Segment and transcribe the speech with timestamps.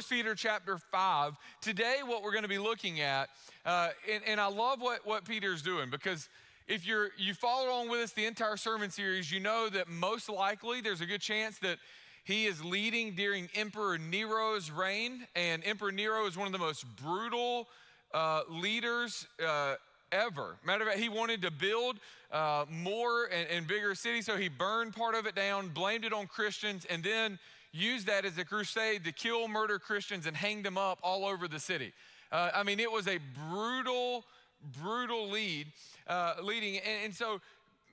[0.00, 1.34] 1 Peter chapter 5.
[1.60, 3.28] Today, what we're going to be looking at,
[3.66, 6.30] uh, and, and I love what, what Peter's doing because
[6.68, 10.30] if you're you follow along with us the entire sermon series, you know that most
[10.30, 11.76] likely there's a good chance that
[12.24, 16.86] he is leading during Emperor Nero's reign, and Emperor Nero is one of the most
[16.96, 17.68] brutal
[18.14, 19.74] uh, leaders uh,
[20.12, 20.56] ever.
[20.64, 21.98] Matter of fact, he wanted to build
[22.32, 26.14] uh, more and, and, bigger cities, so he burned part of it down, blamed it
[26.14, 27.38] on Christians, and then
[27.72, 31.48] used that as a crusade to kill, murder Christians, and hang them up all over
[31.48, 31.92] the city.
[32.32, 33.18] Uh, I mean, it was a
[33.50, 34.24] brutal,
[34.80, 35.66] brutal lead,
[36.06, 37.40] uh, leading, and, and so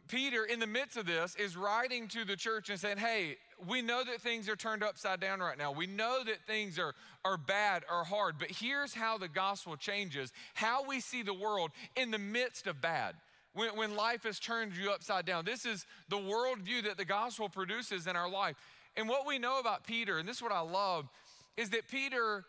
[0.07, 3.81] Peter, in the midst of this, is writing to the church and saying, Hey, we
[3.81, 5.71] know that things are turned upside down right now.
[5.71, 6.93] We know that things are,
[7.25, 11.71] are bad or hard, but here's how the gospel changes how we see the world
[11.95, 13.15] in the midst of bad.
[13.53, 15.43] When, when life has turned you upside down.
[15.43, 18.55] This is the worldview that the gospel produces in our life.
[18.97, 21.07] And what we know about Peter, and this is what I love,
[21.55, 22.43] is that Peter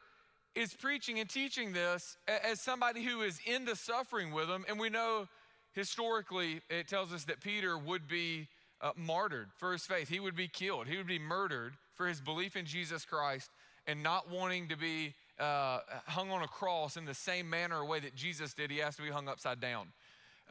[0.54, 4.64] is preaching and teaching this as somebody who is into suffering with them.
[4.66, 5.28] And we know
[5.72, 8.48] historically, it tells us that Peter would be
[8.80, 10.08] uh, martyred for his faith.
[10.08, 10.86] He would be killed.
[10.86, 13.50] He would be murdered for his belief in Jesus Christ
[13.86, 17.84] and not wanting to be uh, hung on a cross in the same manner or
[17.84, 18.70] way that Jesus did.
[18.70, 19.88] He has to be hung upside down.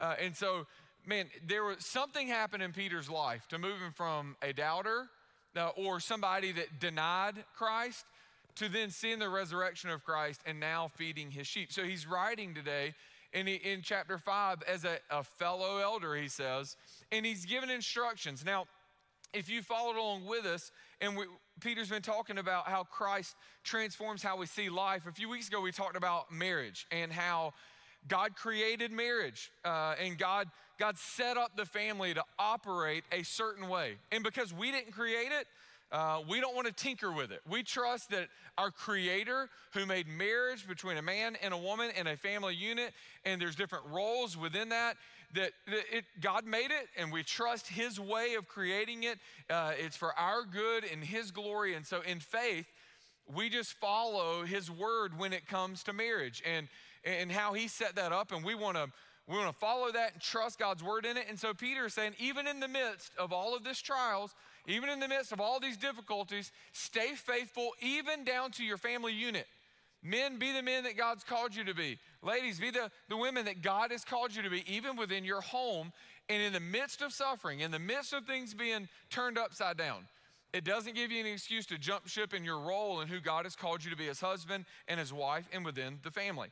[0.00, 0.66] Uh, and so,
[1.04, 5.08] man, there was something happened in Peter's life to move him from a doubter
[5.58, 8.04] uh, or somebody that denied Christ
[8.56, 11.72] to then seeing the resurrection of Christ and now feeding his sheep.
[11.72, 12.94] So he's writing today
[13.32, 16.76] in, in chapter 5 as a, a fellow elder, he says,
[17.12, 18.44] and he's given instructions.
[18.44, 18.66] Now,
[19.34, 21.24] if you followed along with us, and we,
[21.60, 25.06] Peter's been talking about how Christ transforms how we see life.
[25.06, 27.52] A few weeks ago, we talked about marriage and how
[28.06, 30.48] God created marriage, uh, and God
[30.78, 33.96] God set up the family to operate a certain way.
[34.12, 35.46] And because we didn't create it,
[35.90, 37.40] uh, we don't want to tinker with it.
[37.48, 42.06] We trust that our Creator, who made marriage between a man and a woman in
[42.06, 42.92] a family unit,
[43.24, 44.96] and there's different roles within that,
[45.34, 49.18] that it, God made it, and we trust His way of creating it.
[49.48, 51.74] Uh, it's for our good and His glory.
[51.74, 52.66] And so, in faith,
[53.34, 56.68] we just follow His word when it comes to marriage and,
[57.04, 58.88] and how He set that up, and we want to
[59.28, 61.26] we want to follow that and trust God's word in it.
[61.28, 64.34] And so Peter is saying, even in the midst of all of this trials,
[64.66, 69.12] even in the midst of all these difficulties, stay faithful, even down to your family
[69.12, 69.46] unit.
[70.02, 71.98] Men, be the men that God's called you to be.
[72.22, 75.40] Ladies, be the, the women that God has called you to be, even within your
[75.40, 75.92] home
[76.28, 80.06] and in the midst of suffering, in the midst of things being turned upside down.
[80.52, 83.44] It doesn't give you any excuse to jump ship in your role and who God
[83.44, 86.48] has called you to be as husband and as wife and within the family.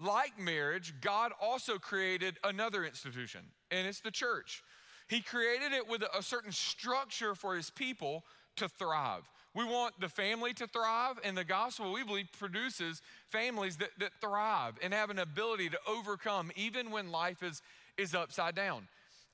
[0.00, 3.40] Like marriage, God also created another institution,
[3.70, 4.62] and it's the church.
[5.08, 8.24] He created it with a certain structure for his people
[8.56, 9.28] to thrive.
[9.54, 14.12] We want the family to thrive, and the gospel, we believe, produces families that, that
[14.20, 17.60] thrive and have an ability to overcome even when life is,
[17.98, 18.86] is upside down.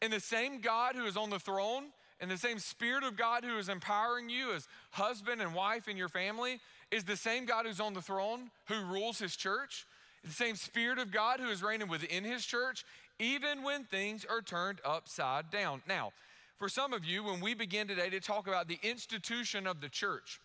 [0.02, 1.84] And the same God who is on the throne
[2.20, 5.96] and the same Spirit of God who is empowering you as husband and wife in
[5.96, 6.60] your family
[6.90, 9.86] is the same God who's on the throne who rules his church
[10.26, 12.84] the same Spirit of God who is reigning within His church,
[13.18, 15.82] even when things are turned upside down.
[15.88, 16.12] Now,
[16.58, 19.88] for some of you, when we begin today to talk about the institution of the
[19.88, 20.40] church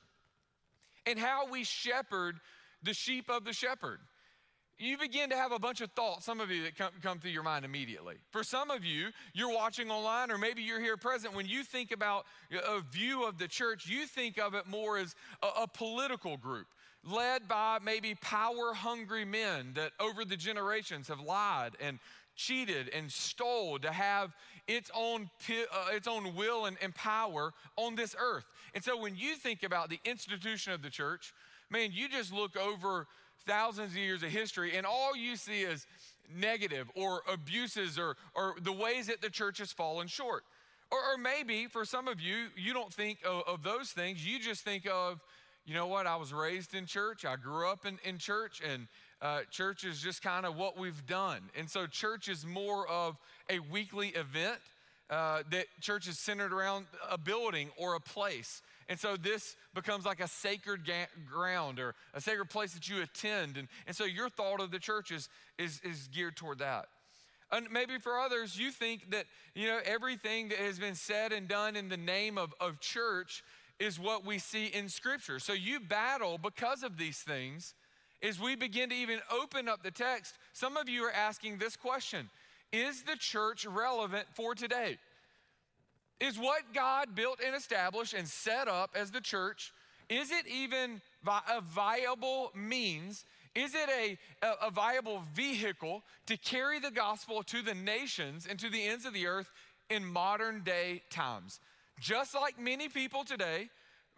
[1.06, 2.40] and how we shepherd
[2.84, 4.00] the sheep of the shepherd,
[4.78, 7.31] you begin to have a bunch of thoughts, some of you that come, come through
[7.31, 8.16] your mind immediately.
[8.31, 11.36] For some of you, you're watching online or maybe you're here present.
[11.36, 15.16] When you think about a view of the church, you think of it more as
[15.44, 16.66] a, a political group
[17.03, 22.00] led by maybe power hungry men that over the generations have lied and
[22.35, 24.35] cheated and stole to have
[24.67, 28.45] its own, uh, its own will and, and power on this earth.
[28.73, 31.34] And so when you think about the institution of the church,
[31.69, 33.07] man, you just look over
[33.45, 35.88] thousands of years of history and all you see is
[36.33, 40.44] negative or abuses or, or the ways that the church has fallen short.
[40.92, 44.39] Or, or maybe for some of you, you don't think of, of those things, you
[44.39, 45.19] just think of
[45.66, 46.08] you know what?
[46.08, 47.25] I was raised in church.
[47.25, 48.88] I grew up in, in church, and
[49.22, 51.42] uh, church is just kind of what we've done.
[51.58, 53.18] And so, church is more of
[53.50, 54.60] a weekly event.
[55.10, 58.62] Uh, that church is centered around a building or a place.
[58.88, 63.02] And so this becomes like a sacred ga- ground or a sacred place that you
[63.02, 63.58] attend.
[63.58, 65.28] And, and so your thought of the church is,
[65.58, 66.88] is, is geared toward that.
[67.52, 71.48] And maybe for others, you think that, you know, everything that has been said and
[71.48, 73.44] done in the name of, of church
[73.81, 75.39] is what we see in Scripture.
[75.39, 77.74] So you battle because of these things.
[78.24, 81.75] As we begin to even open up the text, some of you are asking this
[81.75, 82.30] question
[82.72, 85.00] Is the church relevant for today?
[86.19, 89.74] Is what God built and established and set up as the church,
[90.07, 93.25] is it even a viable means?
[93.56, 98.60] Is it a, a, a viable vehicle to carry the gospel to the nations and
[98.60, 99.50] to the ends of the earth
[99.89, 101.60] in modern day times?
[101.99, 103.69] Just like many people today,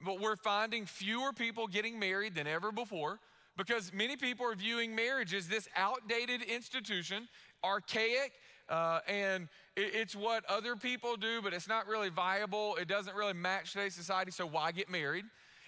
[0.05, 3.19] but we're finding fewer people getting married than ever before
[3.57, 7.27] because many people are viewing marriage as this outdated institution,
[7.63, 8.33] archaic,
[8.69, 12.75] uh, and it, it's what other people do, but it's not really viable.
[12.75, 15.25] It doesn't really match today's society, so why get married?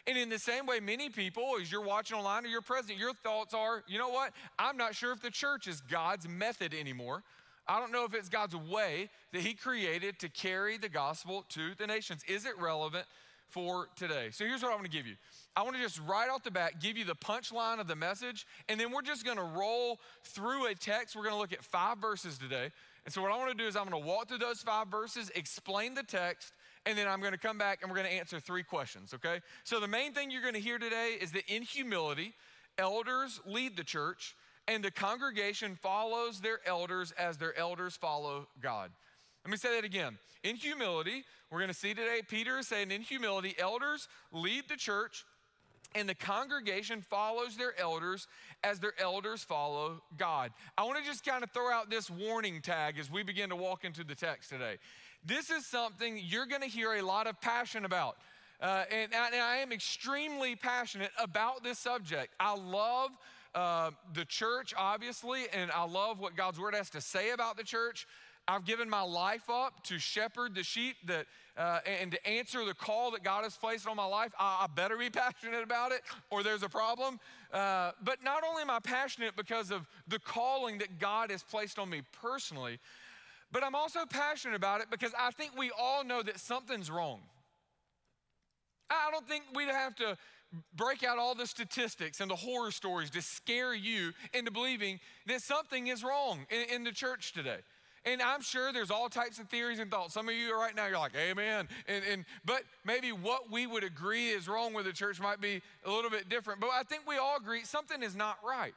[0.08, 3.14] And in the same way, many people, as you're watching online or you're present, your
[3.14, 4.34] thoughts are, you know what?
[4.60, 7.24] I'm not sure if the church is God's method anymore.
[7.68, 11.74] I don't know if it's God's way that He created to carry the gospel to
[11.78, 12.24] the nations.
[12.28, 13.06] Is it relevant
[13.50, 14.30] for today?
[14.32, 15.16] So here's what I'm gonna give you.
[15.56, 18.80] I wanna just right off the bat give you the punchline of the message, and
[18.80, 21.16] then we're just gonna roll through a text.
[21.16, 22.72] We're gonna look at five verses today.
[23.06, 25.96] And so what I wanna do is I'm gonna walk through those five verses, explain
[25.96, 26.54] the text,
[26.86, 29.42] and then I'm gonna come back and we're gonna answer three questions, okay?
[29.64, 32.34] So the main thing you're gonna hear today is that in humility,
[32.78, 34.36] elders lead the church,
[34.68, 38.92] and the congregation follows their elders as their elders follow God.
[39.44, 40.18] Let me say that again.
[40.44, 45.26] In humility, we're gonna see today, Peter is saying, in humility, elders lead the church,
[45.96, 48.28] and the congregation follows their elders
[48.64, 50.52] as their elders follow God.
[50.78, 53.56] I want to just kind of throw out this warning tag as we begin to
[53.56, 54.76] walk into the text today.
[55.26, 58.18] This is something you're going to hear a lot of passion about.
[58.62, 62.34] Uh, and, and, I am extremely passionate about this subject.
[62.40, 63.12] I love
[63.56, 67.64] uh, the church, obviously, and I love what God's word has to say about the
[67.64, 68.06] church.
[68.48, 71.26] I've given my life up to shepherd the sheep that,
[71.58, 74.34] uh, and to answer the call that God has placed on my life.
[74.40, 77.20] I, I better be passionate about it or there's a problem.
[77.52, 81.80] Uh, but not only am I passionate because of the calling that God has placed
[81.80, 82.78] on me personally,
[83.52, 87.22] but I'm also passionate about it because I think we all know that something's wrong.
[88.90, 90.18] I don't think we'd have to
[90.76, 95.42] break out all the statistics and the horror stories to scare you into believing that
[95.42, 97.60] something is wrong in, in, the church today.
[98.06, 100.14] And I'm sure there's all types of theories and thoughts.
[100.14, 101.68] Some of you right now, you're like, amen.
[101.88, 105.62] And, and, but maybe what we would agree is wrong with the church might be
[105.86, 106.60] a little bit different.
[106.60, 108.74] But I think we all agree something is not right.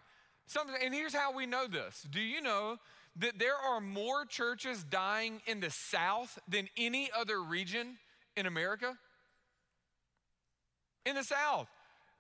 [0.47, 2.07] Something, and here's how we know this.
[2.11, 2.79] Do you know
[3.17, 7.99] that there are more churches dying in the South than any other region
[8.35, 8.97] in America?
[11.09, 11.69] In the South.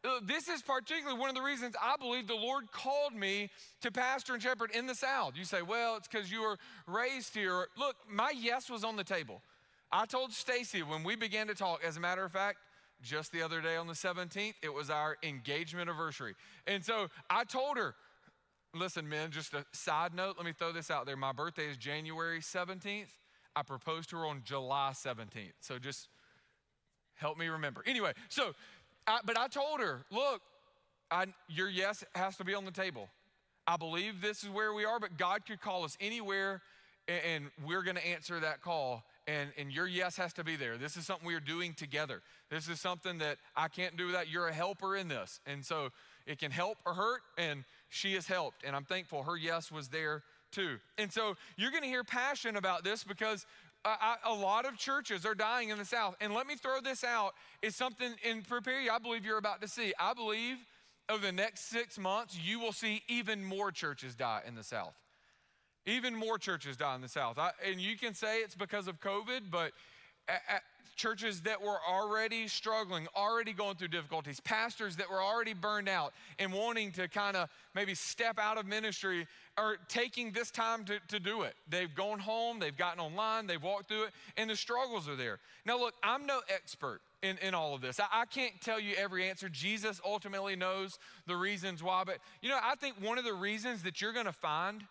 [0.05, 3.50] Uh, this is particularly one of the reasons I believe the Lord called me
[3.82, 5.32] to pastor and shepherd in the South.
[5.37, 6.56] You say, well, it's because you were
[6.87, 7.67] raised here.
[7.76, 9.43] Look, my yes was on the table.
[9.90, 12.58] I told Stacy when we began to talk, as a matter of fact,
[13.02, 16.34] just the other day on the 17th, it was our engagement anniversary.
[16.67, 17.94] And so I told her,
[18.75, 21.17] Listen, men, just a side note, let me throw this out there.
[21.17, 23.08] My birthday is January 17th.
[23.56, 25.55] I proposed to her on July 17th.
[25.61, 26.08] So just
[27.19, 27.82] help me remember.
[27.87, 28.52] Anyway, so,
[29.08, 30.43] I, but I told her, look,
[31.10, 33.08] I, your yes has to be on the table.
[33.66, 36.62] I believe this is where we are, but God could call us anywhere
[37.06, 39.02] and, and we're going to answer that call.
[39.26, 40.78] And, and your yes has to be there.
[40.78, 42.22] This is something we are doing together.
[42.50, 44.28] This is something that I can't do without.
[44.28, 45.40] You're a helper in this.
[45.46, 45.90] And so
[46.26, 47.20] it can help or hurt.
[47.37, 48.64] And she has helped.
[48.64, 50.78] And I'm thankful her yes was there too.
[50.96, 53.44] And so you're going to hear passion about this because
[53.85, 56.17] A lot of churches are dying in the South.
[56.20, 57.35] And let me throw this out.
[57.63, 59.94] It's something in prepare you, I believe you're about to see.
[59.99, 60.56] I believe
[61.08, 64.94] over the next six months, you will see even more churches die in the South.
[65.87, 67.39] Even more churches die in the South.
[67.39, 69.73] I, and you can say it's because of COVID, but
[70.29, 70.63] at,
[70.99, 76.13] churches that were already struggling, already going through difficulties, pastors that were already burned out
[76.41, 79.27] and wanting to kind of maybe step out of ministry
[79.58, 81.55] are taking this time to, to do it.
[81.69, 85.38] They've gone home, they've gotten online, they've walked through it, and the struggles are there.
[85.67, 87.98] Now, look, I'm no expert in, in all of this.
[87.98, 89.48] I, I can't tell you every answer.
[89.48, 92.05] Jesus ultimately knows the reasons why.
[92.05, 94.84] But, you know, I think one of the reasons that you're going to find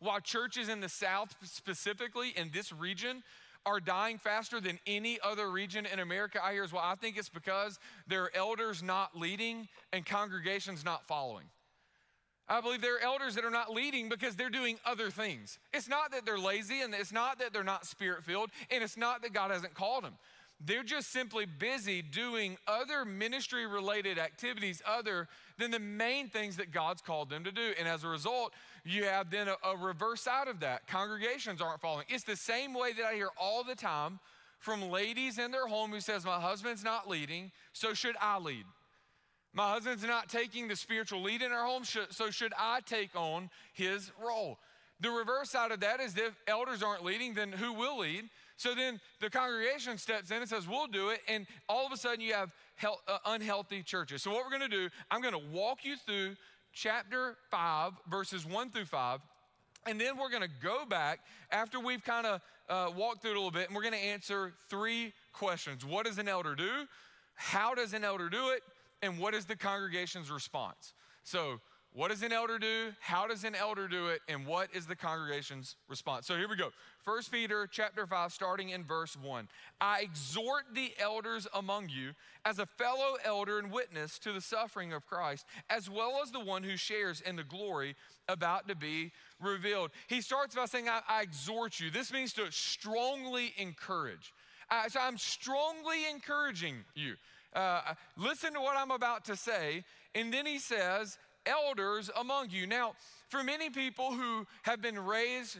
[0.00, 3.22] why churches in the South, specifically in this region,
[3.64, 6.82] are dying faster than any other region in America, I hear as well.
[6.84, 11.46] I think it's because there are elders not leading and congregations not following.
[12.48, 15.58] I believe there are elders that are not leading because they're doing other things.
[15.74, 18.96] It's not that they're lazy and it's not that they're not spirit filled and it's
[18.96, 20.14] not that God hasn't called them.
[20.64, 26.72] They're just simply busy doing other ministry related activities other than the main things that
[26.72, 27.72] God's called them to do.
[27.78, 30.86] And as a result, you have then a, a reverse side of that.
[30.86, 32.06] Congregations aren't following.
[32.08, 34.18] It's the same way that I hear all the time
[34.58, 38.64] from ladies in their home who says, My husband's not leading, so should I lead?
[39.56, 43.48] My husband's not taking the spiritual lead in our home, so should I take on
[43.72, 44.58] his role?
[45.00, 48.28] The reverse side of that is if elders aren't leading, then who will lead?
[48.58, 51.20] So then the congregation steps in and says, We'll do it.
[51.26, 54.22] And all of a sudden you have health, uh, unhealthy churches.
[54.22, 56.36] So, what we're going to do, I'm going to walk you through
[56.74, 59.20] chapter 5, verses 1 through 5.
[59.86, 61.20] And then we're going to go back
[61.50, 63.98] after we've kind of uh, walked through it a little bit, and we're going to
[63.98, 66.86] answer three questions What does an elder do?
[67.34, 68.62] How does an elder do it?
[69.02, 70.94] And what is the congregation's response?
[71.22, 71.60] So,
[71.96, 72.92] what does an elder do?
[73.00, 74.20] How does an elder do it?
[74.28, 76.26] And what is the congregation's response?
[76.26, 76.68] So here we go.
[77.06, 79.48] 1 Peter chapter 5, starting in verse 1.
[79.80, 82.12] I exhort the elders among you
[82.44, 86.40] as a fellow elder and witness to the suffering of Christ, as well as the
[86.40, 87.96] one who shares in the glory
[88.28, 89.10] about to be
[89.40, 89.90] revealed.
[90.06, 91.90] He starts by saying, I, I exhort you.
[91.90, 94.34] This means to strongly encourage.
[94.70, 97.14] Uh, so I'm strongly encouraging you.
[97.54, 99.84] Uh, listen to what I'm about to say.
[100.14, 102.66] And then he says, elders among you.
[102.66, 102.94] Now,
[103.28, 105.58] for many people who have been raised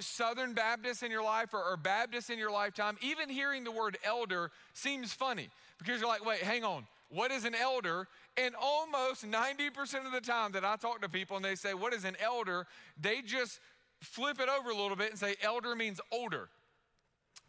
[0.00, 3.98] Southern Baptists in your life or, or Baptists in your lifetime, even hearing the word
[4.04, 6.86] elder seems funny because you're like, wait, hang on.
[7.10, 8.08] What is an elder?
[8.36, 11.92] And almost 90% of the time that I talk to people and they say, What
[11.92, 12.66] is an elder?
[13.00, 13.60] They just
[14.00, 16.48] flip it over a little bit and say, Elder means older.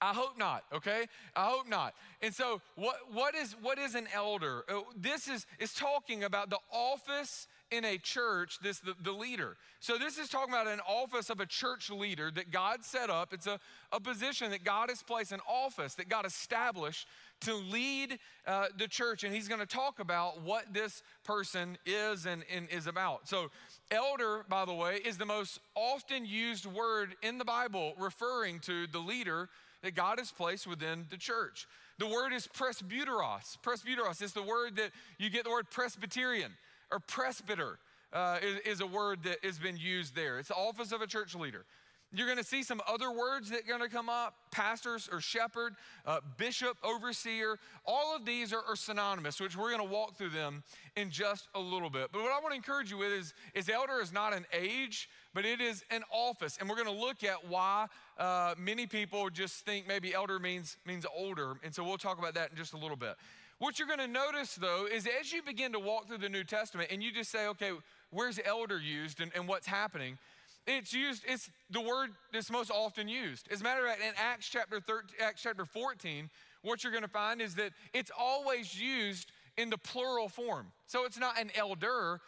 [0.01, 1.05] I hope not, okay?
[1.35, 1.93] I hope not.
[2.21, 4.63] And so what, what, is, what is an elder?
[4.67, 9.57] Uh, this is, is talking about the office in a church, this the, the leader.
[9.79, 13.33] So this is talking about an office of a church leader that God set up.
[13.33, 13.59] It's a,
[13.91, 17.07] a position that God has placed, an office that God established
[17.41, 19.23] to lead uh, the church.
[19.23, 23.27] And he's going to talk about what this person is and, and is about.
[23.27, 23.49] So
[23.91, 28.87] elder, by the way, is the most often used word in the Bible referring to
[28.87, 29.49] the leader
[29.85, 31.67] that God has placed within the church.
[31.99, 33.57] The word is presbyteros.
[33.63, 34.89] Presbyteros is the word that
[35.19, 36.51] you get the word Presbyterian
[36.91, 37.77] or presbyter
[38.11, 40.39] uh, is, is a word that has been used there.
[40.39, 41.65] It's the office of a church leader.
[42.11, 45.19] You're going to see some other words that are going to come up pastors or
[45.19, 45.75] shepherd,
[46.05, 47.57] uh, bishop, overseer.
[47.85, 50.63] All of these are, are synonymous, which we're going to walk through them
[50.95, 52.09] in just a little bit.
[52.11, 55.09] But what I want to encourage you with is, is elder is not an age,
[55.35, 56.57] but it is an office.
[56.59, 57.87] And we're going to look at why
[58.17, 61.55] uh, many people just think maybe elder means, means older.
[61.61, 63.15] And so we'll talk about that in just a little bit.
[63.59, 66.45] What you're going to notice, though, is as you begin to walk through the New
[66.45, 67.71] Testament and you just say, okay,
[68.11, 70.17] where's elder used and, and what's happening?
[70.67, 73.49] It's used, it's the word that's most often used.
[73.51, 76.29] As a matter of fact, in Acts chapter 13, Acts chapter 14,
[76.61, 80.67] what you're going to find is that it's always used in the plural form.
[80.87, 82.21] So it's not an elder,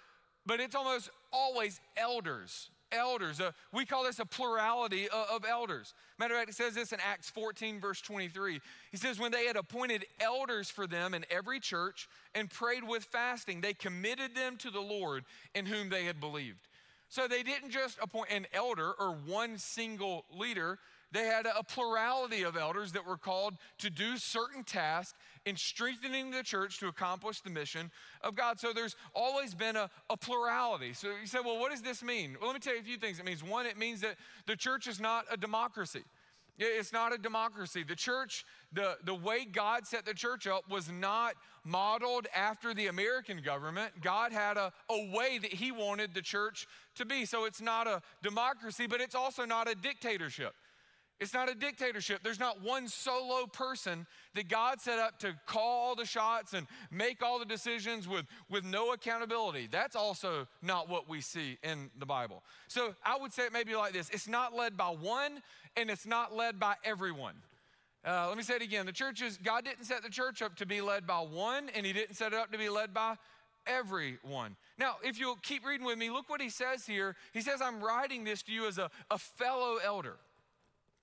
[0.46, 3.40] but it's almost always elders elders.
[3.40, 5.94] Uh, we call this a plurality of, of elders.
[6.20, 8.60] Matter of fact, it says this in Acts 14, verse 23.
[8.92, 13.06] He says, When they had appointed elders for them in every church and prayed with
[13.06, 16.68] fasting, they committed them to the Lord in whom they had believed.
[17.10, 20.78] So they didn't just appoint an elder or one single leader,
[21.12, 26.32] they had a plurality of elders that were called to do certain tasks in strengthening
[26.32, 27.90] the church to accomplish the mission
[28.22, 28.60] of God.
[28.60, 30.92] So there's always been a, a, plurality.
[30.94, 32.36] So you say, well, what does this mean?
[32.40, 33.20] Well, let me tell you a few things.
[33.20, 36.04] It means one, it means that the church is not a democracy.
[36.60, 37.84] It's not a democracy.
[37.84, 42.88] The church, the, the way God set the church up was not modeled after the
[42.88, 43.92] American government.
[44.02, 47.26] God had a, a way that He wanted the church to be.
[47.26, 50.56] So it's not a democracy, but it's also not a dictatorship.
[51.20, 52.20] It's not a dictatorship.
[52.24, 54.06] There's not one solo person
[54.36, 58.26] that God set up to call all the shots and make all the decisions with,
[58.50, 59.68] with no accountability.
[59.72, 62.44] That's also not what we see in the Bible.
[62.68, 65.42] So I would say it maybe like this it's not led by one,
[65.76, 67.36] and it's not led by everyone.
[68.06, 68.86] Uh, let me say it again.
[68.86, 71.84] The church is, God didn't set the church up to be led by one, and
[71.84, 73.16] He didn't set it up to be led by
[73.66, 74.56] everyone.
[74.78, 77.16] Now, if you'll keep reading with me, look what He says here.
[77.34, 80.18] He says, I'm writing this to you as a, a fellow elder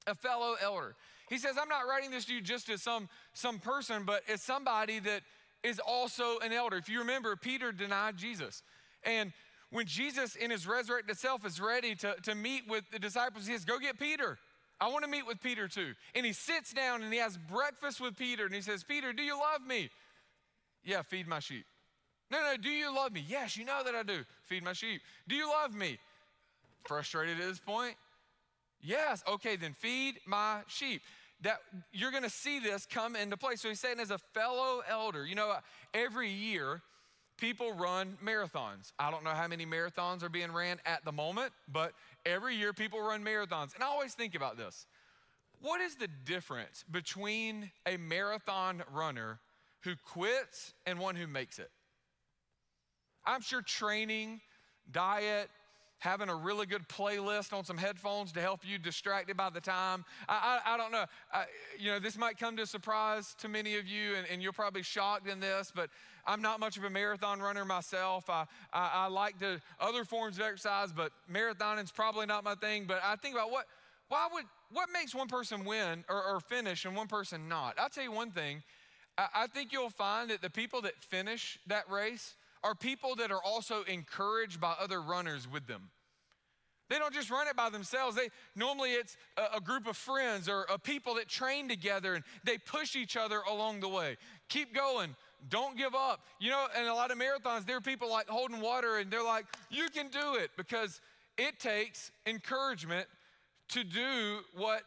[0.07, 0.95] a fellow elder.
[1.29, 4.43] He says, I'm not writing this to you just as some, some person, but as
[4.43, 5.23] somebody that
[5.63, 6.77] is also an elder.
[6.77, 8.63] If you remember, Peter denied Jesus.
[9.05, 9.33] And
[9.71, 13.55] when Jesus, in his resurrected self, is ready to, to meet with the disciples, he
[13.55, 14.39] says, Go get Peter.
[14.81, 15.95] I want to meet with Peter too.
[16.15, 19.23] And he sits down and he has breakfast with Peter and he says, Peter, do
[19.23, 19.89] you love me?
[20.85, 21.65] Yeah, feed my sheep.
[22.31, 23.25] No, no, do you love me?
[23.27, 24.25] Yes, you know that I do.
[24.43, 25.01] Feed my sheep.
[25.29, 25.99] Do you love me?
[26.85, 27.95] Frustrated at this point.
[28.85, 31.01] Yes, okay, then feed my sheep.
[31.41, 31.57] That
[31.93, 33.57] you're gonna see this come into play.
[33.57, 35.55] So he's saying, as a fellow elder, you know,
[35.95, 36.83] every year
[37.39, 38.93] people run marathons.
[38.99, 41.93] I don't know how many marathons are being ran at the moment, but
[42.25, 43.75] every year people run marathons.
[43.75, 44.87] And I always think about this.
[45.61, 49.41] What is the difference between a marathon runner
[49.83, 51.71] who quits and one who makes it?
[53.27, 54.41] I'm sure training,
[54.91, 55.49] diet,
[55.99, 60.05] having a really good playlist on some headphones to help you distracted by the time.
[60.29, 61.05] I, I, I don't know.
[61.33, 61.45] I,
[61.79, 64.53] you know, this might come to a surprise to many of you, and, and, you're
[64.53, 65.89] probably shocked in this, but
[66.27, 68.29] I'm not much of a marathon runner myself.
[68.29, 72.55] I, I, I like the other forms of exercise, but marathoning is probably not my
[72.55, 72.85] thing.
[72.87, 73.65] But I think about what,
[74.09, 77.75] why would, what makes one person win or, or finish and one person not?
[77.79, 78.63] I'll tell you one thing.
[79.17, 82.35] I, I think you'll find that the people that finish that race
[82.65, 85.91] are people that are also encouraged by other runners with them.
[86.91, 88.17] They don't just run it by themselves.
[88.17, 92.25] They normally it's a, a, group of friends or a people that train together and
[92.45, 94.17] they push each other along the way.
[94.49, 95.15] Keep going.
[95.49, 96.21] Don't give up.
[96.41, 99.25] You know, in a lot of marathons, there are people like holding water and they're
[99.25, 101.01] like, you can do it because
[101.39, 103.07] it takes encouragement
[103.71, 104.83] to do what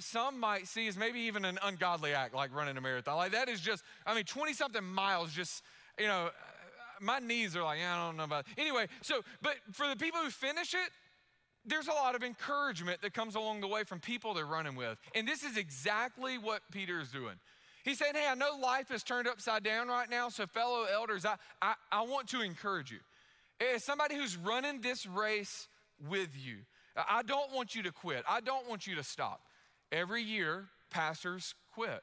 [0.00, 3.16] some might see as maybe even an ungodly act, like running a marathon.
[3.16, 5.64] Like that is just, I mean, 20 something miles, just,
[5.98, 6.30] you know,
[7.00, 8.60] my knees are like, I don't know about it.
[8.60, 10.90] Anyway, so, but for the people who finish it,
[11.64, 14.98] there's a lot of encouragement that comes along the way from people they're running with.
[15.14, 17.34] And this is exactly what Peter is doing.
[17.84, 21.24] He's saying, Hey, I know life is turned upside down right now, so fellow elders,
[21.24, 22.98] I, I, I want to encourage you.
[23.74, 25.68] As somebody who's running this race
[26.08, 26.58] with you,
[26.96, 28.24] I don't want you to quit.
[28.28, 29.40] I don't want you to stop.
[29.92, 32.02] Every year, pastors quit.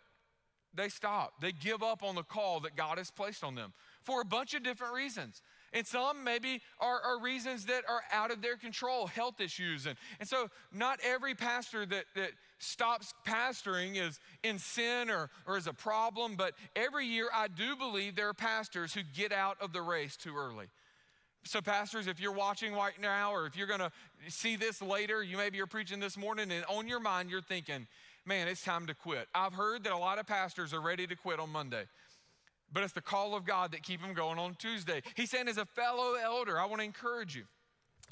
[0.74, 1.34] They stop.
[1.42, 3.74] They give up on the call that God has placed on them
[4.06, 5.42] for a bunch of different reasons.
[5.74, 9.88] And some maybe are, are, reasons that are out of their control, health issues.
[9.88, 15.58] And, and so, not every pastor that, that stops pastoring is in sin or, or
[15.58, 19.58] is a problem, but every year I do believe there are pastors who get out
[19.60, 20.68] of the race too early.
[21.44, 23.92] So, pastors, if you're watching right now, or if you're gonna
[24.30, 27.86] see this later, you maybe you're preaching this morning, and on your mind you're thinking,
[28.26, 29.28] man, it's time to quit.
[29.36, 31.84] I've heard that a lot of pastors are ready to quit on Monday.
[32.72, 35.02] But it's the call of God that keep him going on Tuesday.
[35.16, 37.44] He's saying, as a fellow elder, I want to encourage you,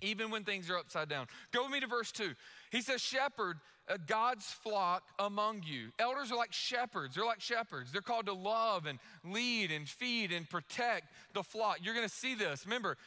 [0.01, 1.27] even when things are upside down.
[1.51, 2.33] Go with me to verse 2.
[2.71, 3.57] He says, Shepherd
[4.07, 5.89] God's flock among you.
[5.99, 7.15] Elders are like shepherds.
[7.15, 7.91] They're like shepherds.
[7.91, 11.79] They're called to love and lead and feed and protect the flock.
[11.81, 12.65] You're going to see this.
[12.65, 12.97] Remember,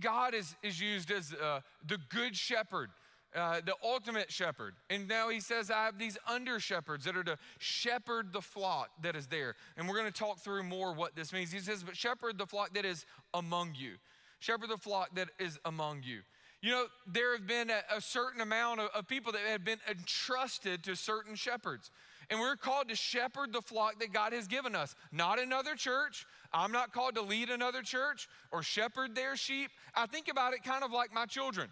[0.00, 2.90] God is, is used as uh, the good shepherd.
[3.36, 4.74] Uh, the ultimate shepherd.
[4.88, 8.88] And now he says, I have these under shepherds that are to shepherd the flock
[9.02, 9.54] that is there.
[9.76, 11.52] And we're going to talk through more what this means.
[11.52, 13.96] He says, But shepherd the flock that is among you.
[14.38, 16.20] Shepherd the flock that is among you.
[16.60, 19.78] You know, there have been a, a certain amount of, of people that have been
[19.88, 21.90] entrusted to certain shepherds.
[22.30, 26.26] And we're called to shepherd the flock that God has given us, not another church.
[26.52, 29.70] I'm not called to lead another church or shepherd their sheep.
[29.94, 31.70] I think about it kind of like my children.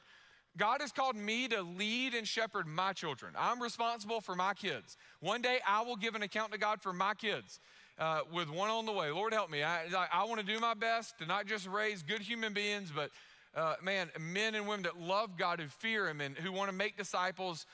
[0.57, 3.35] God has called me to lead and shepherd my children.
[3.39, 4.97] I'm responsible for my kids.
[5.21, 7.61] One day I will give an account to God for my kids.
[7.99, 9.11] Uh, with one on the way.
[9.11, 9.63] Lord, help me.
[9.63, 12.93] I, I, I want to do my best to not just raise good human beings,
[12.95, 13.11] but
[13.55, 16.77] uh, man, men and women that love God, who fear Him, and who want to
[16.77, 17.65] make disciples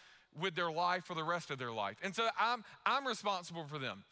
[0.41, 1.97] with their life for the rest of their life.
[2.05, 4.05] And so I'm, I'm responsible for them.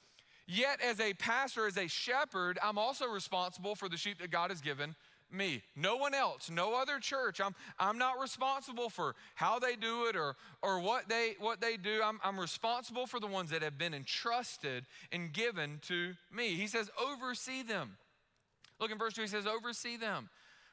[0.48, 4.50] Yet, as a pastor, as a shepherd, I'm also responsible for the sheep that God
[4.50, 4.96] has given
[5.32, 5.62] me.
[5.76, 7.40] No one else, no other church.
[7.40, 11.76] I'm, I'm not responsible for how they do it or, or what, they, what they
[11.76, 12.00] do.
[12.04, 16.54] I'm, I'm responsible for the ones that have been entrusted and given to me.
[16.54, 17.96] He says, oversee them.
[18.80, 20.28] Look in verse 2, he says, oversee them.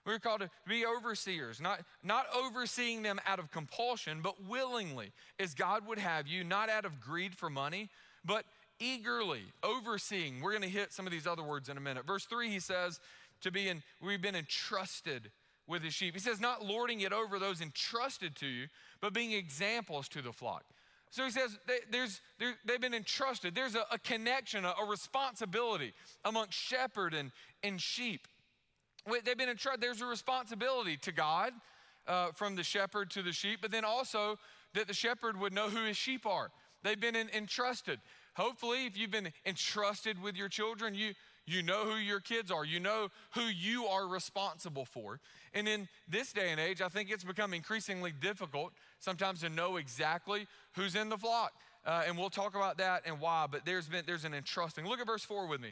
[0.06, 5.54] We're called to be overseers, not, not overseeing them out of compulsion, but willingly, as
[5.54, 7.90] God would have you, not out of greed for money,
[8.24, 8.46] but
[8.80, 10.42] eagerly overseeing.
[10.42, 12.06] We're going to hit some of these other words in a minute.
[12.08, 13.02] Verse 3, he says,
[13.42, 15.32] to be in, we've been entrusted
[15.68, 16.14] with his sheep.
[16.14, 18.68] He says, not lording it over those entrusted to you,
[19.02, 20.64] but being examples to the flock.
[21.10, 22.22] So he says they, there's,
[22.66, 23.56] they've been entrusted.
[23.56, 25.94] There's a, a connection, a, a, responsibility
[26.26, 27.32] amongst shepherd and,
[27.64, 28.28] and sheep.
[29.24, 29.82] They've been entrusted.
[29.82, 31.54] There's a responsibility to God
[32.08, 34.38] uh, from the shepherd to the sheep, but then also
[34.74, 36.52] that the shepherd would know who his sheep are.
[36.84, 38.00] They've been in, entrusted.
[38.36, 41.14] Hopefully, if you've been entrusted with your children, you,
[41.48, 42.66] you know who your kids are.
[42.66, 45.20] You know who you are responsible for.
[45.54, 49.78] And in this day and age, I think it's become increasingly difficult sometimes to know
[49.78, 51.54] exactly who's in the flock.
[51.86, 54.86] Uh, and we'll talk about that and why, but there's been there's an entrusting.
[54.86, 55.72] Look at verse 4 with me.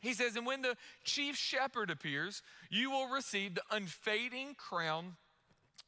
[0.00, 5.16] He says, And when the chief shepherd appears, you will receive the unfading crown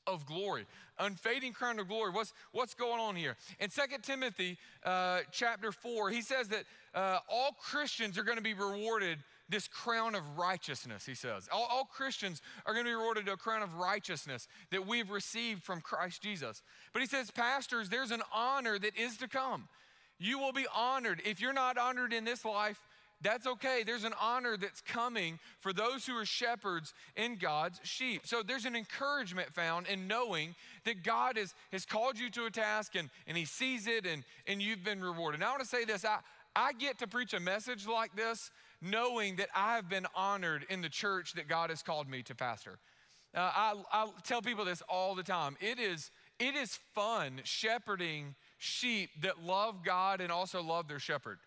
[0.07, 0.67] of glory.
[0.99, 2.11] Unfading crown of glory.
[2.11, 3.37] What's, what's going on here?
[3.61, 6.65] In Second Timothy uh, chapter 4, he says that
[6.97, 11.49] uh, all Christians are going to be rewarded this crown of righteousness, he says.
[11.53, 15.63] All, all Christians are going to be rewarded a crown of righteousness that we've received
[15.63, 16.63] from Christ Jesus.
[16.93, 19.69] But he says, Pastors, there's an honor that is to come.
[20.19, 21.23] You will be honored.
[21.25, 22.81] If you're not honored in this life,
[23.23, 23.83] that's okay.
[23.85, 28.23] There's an honor that's coming for those who are shepherds in God's sheep.
[28.25, 30.55] So there's an encouragement found in knowing
[30.85, 34.23] that God is, has called you to a task and, and He sees it and,
[34.47, 35.41] and you've been rewarded.
[35.41, 36.19] Now, I want to say this I,
[36.57, 40.81] I get to preach a message like this knowing that I have been honored in
[40.81, 42.79] the church that God has called me to pastor.
[43.35, 45.57] Uh, I, I tell people this all the time.
[45.61, 51.39] It is, it is fun shepherding sheep that love God and also love their shepherd.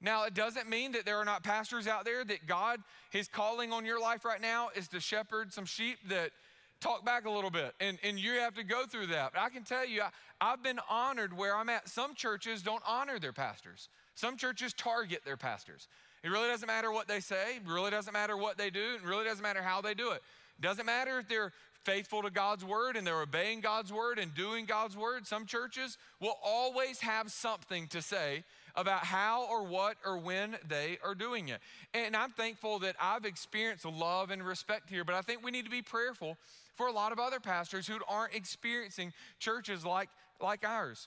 [0.00, 3.72] Now, it doesn't mean that there are not pastors out there that God, His calling
[3.72, 6.32] on your life right now is to shepherd some sheep that
[6.80, 9.32] talk back a little bit, and, and you have to go through that.
[9.32, 11.88] But I can tell you, I, I've been honored where I'm at.
[11.88, 15.86] Some churches don't honor their pastors, some churches target their pastors.
[16.24, 19.04] It really doesn't matter what they say, it really doesn't matter what they do, it
[19.04, 20.22] really doesn't matter how they do it.
[20.58, 21.52] it Doesn't matter if they're
[21.84, 25.24] faithful to God's word and they're obeying God's word and doing God's word.
[25.24, 28.42] Some churches will always have something to say
[28.74, 31.60] about how or what or when they are doing it.
[31.94, 35.64] And I'm thankful that I've experienced love and respect here, but I think we need
[35.64, 36.36] to be prayerful
[36.74, 40.08] for a lot of other pastors who aren't experiencing churches like,
[40.40, 41.06] like ours.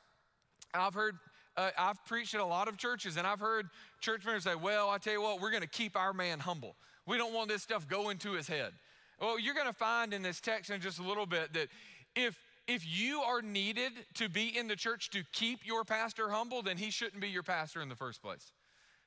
[0.74, 1.18] I've heard
[1.60, 3.68] uh, I've preached at a lot of churches, and I've heard
[4.00, 6.76] church members say, Well, I tell you what, we're going to keep our man humble.
[7.06, 8.72] We don't want this stuff going to his head.
[9.20, 11.68] Well, you're going to find in this text in just a little bit that
[12.16, 16.62] if if you are needed to be in the church to keep your pastor humble,
[16.62, 18.54] then he shouldn't be your pastor in the first place.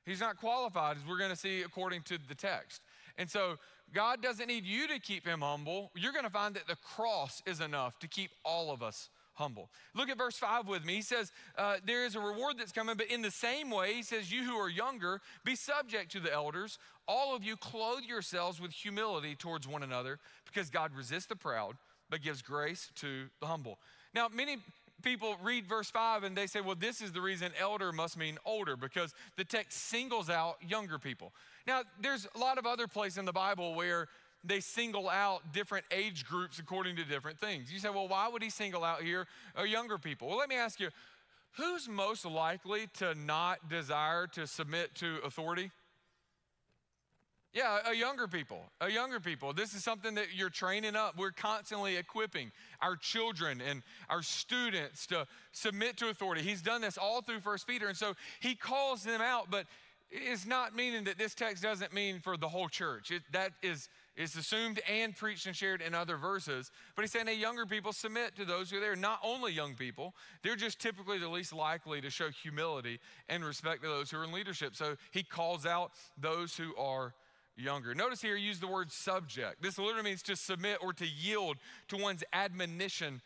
[0.05, 2.83] He's not qualified, as we're going to see according to the text.
[3.17, 3.57] And so,
[3.95, 5.91] God doesn't need you to keep him humble.
[5.95, 9.71] You're going to find that the cross is enough to keep all of us humble.
[9.95, 10.97] Look at verse 5 with me.
[10.97, 14.03] He says, uh, There is a reward that's coming, but in the same way, he
[14.03, 16.79] says, You who are younger, be subject to the elders.
[17.09, 21.77] All of you clothe yourselves with humility towards one another, because God resists the proud,
[22.11, 23.79] but gives grace to the humble.
[24.15, 24.59] Now, many
[25.03, 28.39] people read verse 5 and they say, Well, this is the reason elder must mean
[28.45, 31.33] older, because the text singles out younger people.
[31.67, 34.09] Now, there's a lot of other places in the Bible where
[34.45, 37.73] they single out different age groups according to different things.
[37.73, 39.27] You say, well, why would he single out here
[39.59, 40.29] uh, younger people?
[40.29, 40.89] Well, let me ask you,
[41.57, 45.71] who's most likely to not desire to submit to authority?
[47.55, 49.53] Yeah, a younger people, a younger people.
[49.53, 51.19] This is something that you're training up.
[51.19, 52.51] We're constantly equipping
[52.81, 56.41] our children and our students to submit to authority.
[56.41, 59.51] He's done this all through First Peter, and so he calls them out.
[59.51, 59.67] But
[60.11, 63.11] it's not meaning that this text doesn't mean for the whole church.
[63.11, 66.71] It, that is is assumed and preached and shared in other verses.
[66.95, 68.97] But he's saying, hey, younger people submit to those who are there.
[68.97, 73.83] Not only young people, they're just typically the least likely to show humility and respect
[73.83, 74.75] to those who are in leadership.
[74.75, 77.15] So he calls out those who are
[77.57, 77.95] younger.
[77.95, 79.63] Notice here, he used the word subject.
[79.63, 81.57] This literally means to submit or to yield
[81.89, 83.21] to one's admonition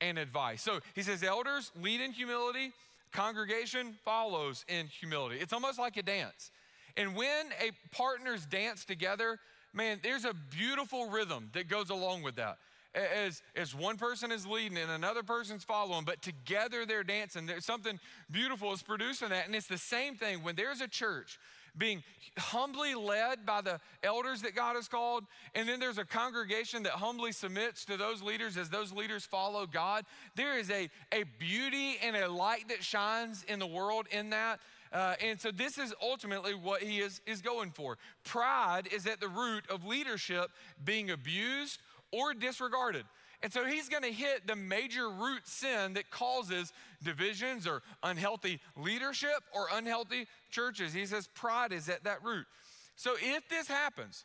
[0.00, 0.62] and advice.
[0.62, 2.72] So he says, elders lead in humility,
[3.12, 5.36] congregation follows in humility.
[5.40, 6.50] It's almost like a dance.
[6.96, 9.38] And when a partners dance together,
[9.72, 12.58] man, there's a beautiful rhythm that goes along with that.
[12.94, 17.46] As, as one person is leading and another person's following, but together they're dancing.
[17.46, 17.98] There's something
[18.30, 19.46] beautiful is producing that.
[19.46, 21.38] And it's the same thing when there's a church
[21.76, 22.02] being
[22.38, 26.92] humbly led by the elders that God has called, and then there's a congregation that
[26.92, 30.04] humbly submits to those leaders as those leaders follow God.
[30.36, 34.60] There is a, a beauty and a light that shines in the world in that
[34.92, 37.96] uh, and so this is ultimately what he is, is going for.
[38.24, 40.50] Pride is at the root of leadership
[40.84, 41.80] being abused
[42.12, 43.04] or disregarded.
[43.42, 48.60] And so he's going to hit the major root sin that causes divisions or unhealthy
[48.76, 50.92] leadership or unhealthy churches.
[50.92, 52.46] He says pride is at that root.
[52.94, 54.24] So if this happens,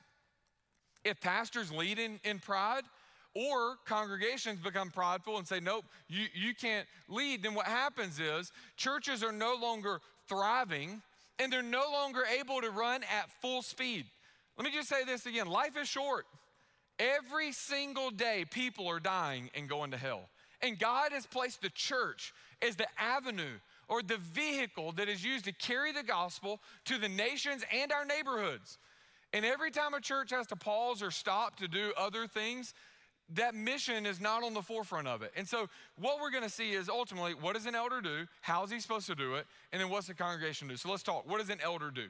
[1.03, 2.83] if pastors lead in, in pride,
[3.33, 8.51] or congregations become prideful and say, nope, you, you can't lead, then what happens is
[8.77, 11.01] churches are no longer thriving
[11.39, 14.05] and they're no longer able to run at full speed.
[14.57, 16.25] Let me just say this again life is short.
[16.99, 20.29] Every single day, people are dying and going to hell.
[20.63, 25.45] And God has placed the church as the avenue or the vehicle that is used
[25.45, 28.79] to carry the gospel to the nations and our neighborhoods.
[29.31, 32.73] And every time a church has to pause or stop to do other things,
[33.35, 35.31] that mission is not on the forefront of it.
[35.35, 35.67] And so,
[35.99, 38.25] what we're gonna see is ultimately what does an elder do?
[38.41, 39.45] How is he supposed to do it?
[39.71, 40.77] And then, what's the congregation do?
[40.77, 41.29] So, let's talk.
[41.29, 42.07] What does an elder do?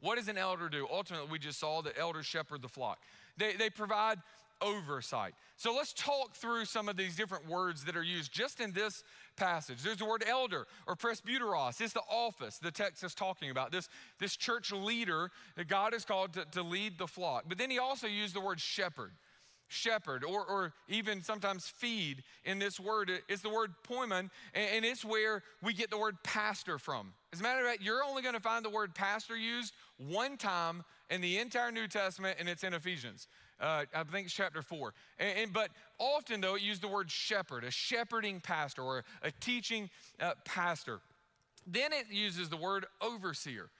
[0.00, 0.86] What does an elder do?
[0.90, 2.98] Ultimately, we just saw that elders shepherd the flock,
[3.36, 4.18] they, they provide
[4.62, 5.34] oversight.
[5.56, 9.04] So, let's talk through some of these different words that are used just in this
[9.36, 9.82] passage.
[9.82, 11.82] There's the word elder or presbyteros.
[11.82, 16.06] It's the office the text is talking about, this, this church leader that God is
[16.06, 17.44] called to, to lead the flock.
[17.46, 19.10] But then he also used the word shepherd.
[19.74, 23.10] Shepherd, or, or even sometimes feed in this word.
[23.28, 27.12] It's the word poimen, and it's where we get the word pastor from.
[27.32, 30.36] As a matter of fact, you're only going to find the word pastor used one
[30.36, 33.28] time in the entire New Testament, and it's in Ephesians.
[33.60, 34.94] Uh, I think it's chapter four.
[35.18, 39.30] And, and, but often, though, it used the word shepherd, a shepherding pastor or a
[39.30, 41.00] teaching uh, pastor.
[41.66, 43.70] Then it uses the word overseer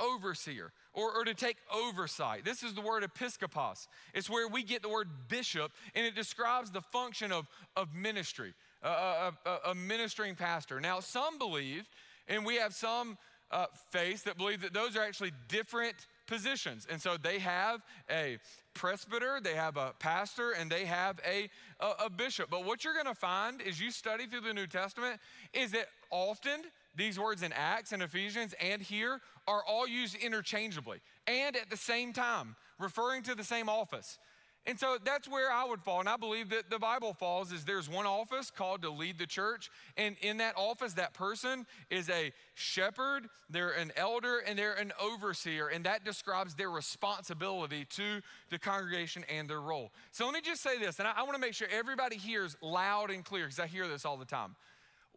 [0.00, 2.44] overseer or, or to take oversight.
[2.44, 3.86] This is the word episkopos.
[4.14, 8.54] It's where we get the word bishop, and it describes the function of, of ministry,
[8.82, 10.80] a, a, a ministering pastor.
[10.80, 11.88] Now, some believe,
[12.28, 13.18] and we have some
[13.50, 15.94] uh, faiths that believe that those are actually different
[16.26, 16.86] positions.
[16.88, 18.38] And so they have a
[18.74, 22.48] presbyter, they have a pastor, and they have a, a, a bishop.
[22.50, 25.20] But what you're going to find as you study through the New Testament
[25.52, 26.62] is that often
[26.94, 31.76] these words in Acts and Ephesians and here are all used interchangeably and at the
[31.76, 34.18] same time, referring to the same office.
[34.66, 36.00] And so that's where I would fall.
[36.00, 39.26] And I believe that the Bible falls is there's one office called to lead the
[39.26, 39.70] church.
[39.96, 44.92] And in that office, that person is a shepherd, they're an elder, and they're an
[45.00, 45.68] overseer.
[45.68, 49.92] And that describes their responsibility to the congregation and their role.
[50.12, 52.54] So let me just say this, and I, I want to make sure everybody hears
[52.60, 54.56] loud and clear because I hear this all the time.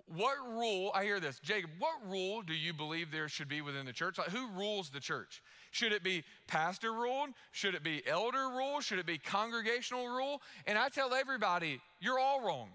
[0.07, 3.85] What rule, I hear this, Jacob, what rule do you believe there should be within
[3.85, 4.17] the church?
[4.17, 5.41] Like, who rules the church?
[5.71, 7.27] Should it be pastor rule?
[7.51, 8.81] Should it be elder rule?
[8.81, 10.41] Should it be congregational rule?
[10.67, 12.69] And I tell everybody, you're all wrong.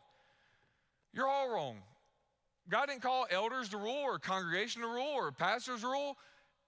[1.13, 1.77] You're all wrong.
[2.71, 6.17] God didn't call elders to rule or congregation to rule or pastors to rule.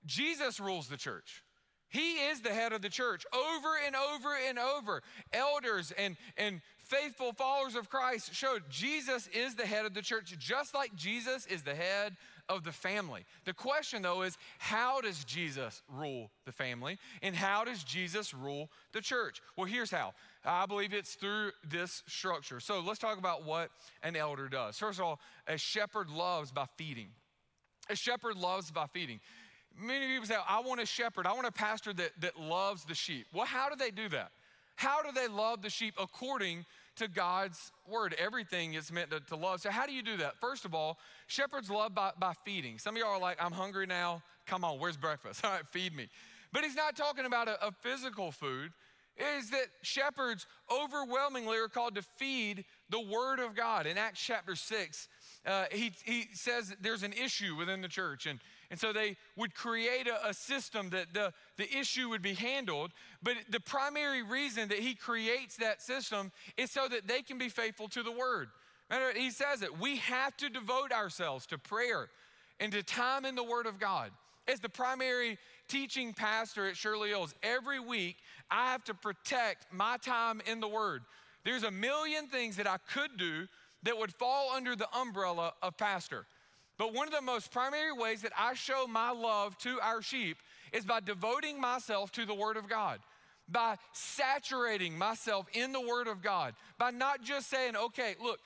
[0.06, 1.42] Jesus rules the church.
[1.88, 5.02] He is the head of the church over and over and over.
[5.32, 6.60] Elders and, and
[6.90, 11.46] faithful followers of Christ showed Jesus is the head of the church, just like Jesus
[11.46, 12.16] is the head
[12.48, 13.24] of the family.
[13.44, 18.68] The question, though, is how does Jesus rule the family and how does Jesus rule
[18.92, 19.40] the church?
[19.57, 20.14] Well, here's how.
[20.44, 22.59] I believe it's through this structure.
[22.59, 23.70] So let's talk about what
[24.03, 24.76] an elder does.
[24.76, 27.11] First of all, a shepherd loves by feeding.
[27.88, 29.20] A shepherd loves by feeding.
[29.81, 32.94] Many people say, I want a shepherd, I want a pastor that, that loves the
[32.94, 33.26] sheep.
[33.33, 34.33] Well, how do they do that?
[34.81, 36.64] How do they love the sheep according
[37.00, 38.14] to God's word.
[38.18, 39.62] Everything is meant to, to, love.
[39.62, 40.38] So, how do you do that?
[40.38, 42.78] First of all, shepherds love by, by feeding.
[42.78, 44.22] Some of y'all are like, I'm hungry now.
[44.46, 45.42] Come on, where's breakfast?
[45.44, 46.08] All right, feed me.
[46.52, 48.72] But he's not talking about a, a physical food.
[49.38, 53.86] Is that shepherds overwhelmingly are called to feed the word of God.
[53.86, 55.08] In Acts chapter 6,
[55.46, 59.54] uh, he, he says there's an issue within the church, and and so they would
[59.54, 62.92] create a, a, system that the, the issue would be handled.
[63.20, 67.48] But the primary reason that he creates that system is so that they can be
[67.48, 68.48] faithful to the word.
[69.16, 72.09] He says it we have to devote ourselves to prayer
[72.61, 74.11] and to time in the word of God.
[74.48, 78.16] As the primary teaching pastor at Shirley Hills, every week
[78.50, 81.02] I have to protect my time in the word.
[81.44, 83.46] There's a million things that I could do
[83.83, 86.26] that would fall under the umbrella of pastor.
[86.80, 90.38] But one of the most primary ways that I show my love to our sheep
[90.72, 93.00] is by devoting myself to the Word of God,
[93.46, 98.38] by saturating myself in the Word of God, by not just saying, okay, look,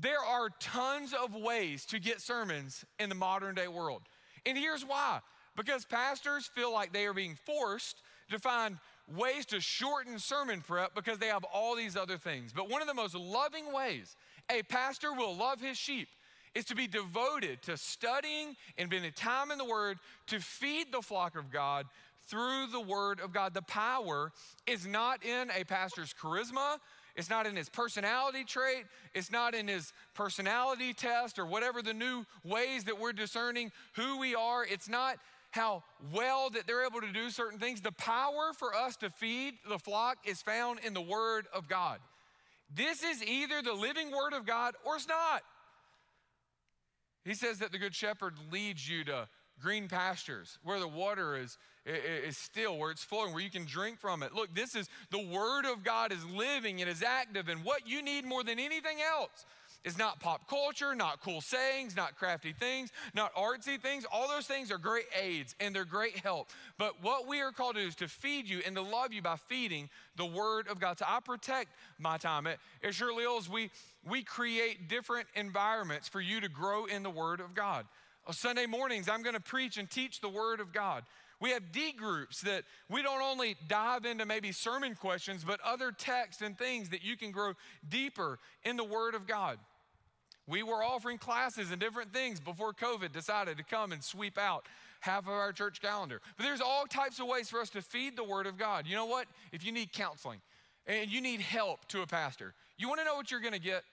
[0.00, 4.02] there are tons of ways to get sermons in the modern day world.
[4.46, 5.18] And here's why
[5.56, 7.96] because pastors feel like they are being forced
[8.30, 8.78] to find
[9.16, 12.52] ways to shorten sermon prep because they have all these other things.
[12.52, 14.14] But one of the most loving ways
[14.48, 16.06] a pastor will love his sheep
[16.54, 21.02] is to be devoted to studying and spending time in the Word to feed the
[21.02, 21.86] flock of God
[22.26, 23.54] through the Word of God.
[23.54, 24.32] The power
[24.66, 26.78] is not in a pastor's charisma.
[27.16, 28.86] It's not in his personality trait.
[29.14, 34.18] It's not in his personality test or whatever the new ways that we're discerning who
[34.18, 34.64] we are.
[34.64, 35.18] It's not
[35.50, 37.80] how well that they're able to do certain things.
[37.80, 42.00] The power for us to feed the flock is found in the Word of God.
[42.74, 45.42] This is either the living Word of God or it's not.
[47.24, 49.28] He says that the Good Shepherd leads you to
[49.60, 53.98] green pastures where the water is, is still, where it's flowing, where you can drink
[53.98, 54.34] from it.
[54.34, 58.02] Look, this is the Word of God is living and is active, and what you
[58.02, 59.46] need more than anything else
[59.84, 64.04] is not pop culture, not cool sayings, not crafty things, not artsy things.
[64.10, 66.48] All those things are great aids and they're great help.
[66.78, 69.22] But what we are called to do is to feed you and to love you
[69.22, 70.98] by feeding the Word of God.
[70.98, 71.68] So I protect
[71.98, 72.46] my time.
[72.46, 73.70] At, at Shirley Hills, we,
[74.08, 77.84] we create different environments for you to grow in the Word of God.
[78.26, 81.04] On Sunday mornings, I'm going to preach and teach the Word of God.
[81.40, 85.92] We have D groups that we don't only dive into maybe sermon questions, but other
[85.92, 87.52] texts and things that you can grow
[87.86, 89.58] deeper in the Word of God.
[90.46, 94.66] We were offering classes and different things before COVID decided to come and sweep out
[95.00, 96.20] half of our church calendar.
[96.36, 98.86] But there's all types of ways for us to feed the Word of God.
[98.86, 99.26] You know what?
[99.52, 100.40] If you need counseling,
[100.86, 103.84] and you need help to a pastor, you wanna know what you're gonna get?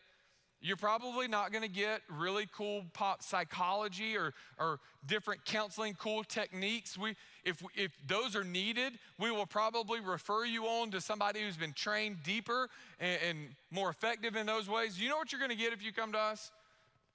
[0.63, 6.97] You're probably not gonna get really cool pop psychology or, or different counseling, cool techniques.
[6.97, 11.57] We, if, if those are needed, we will probably refer you on to somebody who's
[11.57, 12.69] been trained deeper
[12.99, 13.39] and, and
[13.71, 15.01] more effective in those ways.
[15.01, 16.51] You know what you're gonna get if you come to us?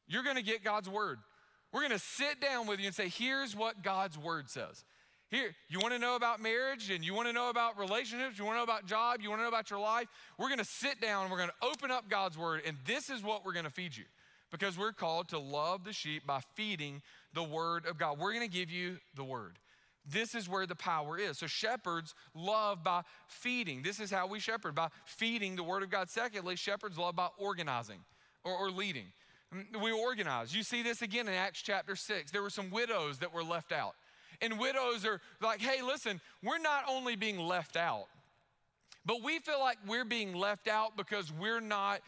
[0.08, 1.18] You're gonna get God's word.
[1.72, 4.84] We're gonna sit down with you and say, here's what God's word says.
[5.30, 8.44] Here, you want to know about marriage and you want to know about relationships, you
[8.44, 10.06] want to know about job, you want to know about your life.
[10.38, 13.10] We're going to sit down and we're going to open up God's word, and this
[13.10, 14.04] is what we're going to feed you
[14.52, 17.02] because we're called to love the sheep by feeding
[17.34, 18.18] the word of God.
[18.18, 19.58] We're going to give you the word.
[20.08, 21.38] This is where the power is.
[21.38, 23.82] So, shepherds love by feeding.
[23.82, 26.08] This is how we shepherd by feeding the word of God.
[26.08, 27.98] Secondly, shepherds love by organizing
[28.44, 29.06] or, or leading.
[29.82, 30.54] We organize.
[30.54, 32.30] You see this again in Acts chapter 6.
[32.30, 33.94] There were some widows that were left out.
[34.40, 38.06] And widows are like, hey, listen, we're not only being left out,
[39.04, 42.00] but we feel like we're being left out because we're not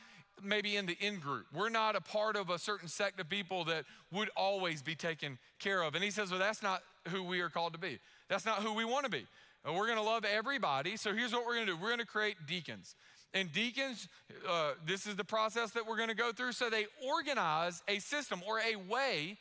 [0.43, 1.47] maybe in the in group.
[1.53, 5.39] We're not a part of a certain sect of people that would always be taken
[5.59, 5.95] care of.
[5.95, 7.99] And he says, well, that's not who we are called to be.
[8.29, 9.27] That's not who we want to be.
[9.65, 10.97] We're going to love everybody.
[10.97, 12.95] So here's what we're going to do we're going to create deacons.
[13.35, 14.09] And deacons,
[14.49, 16.53] uh, this is the process that we're going to go through.
[16.53, 19.37] So they organize a system or a way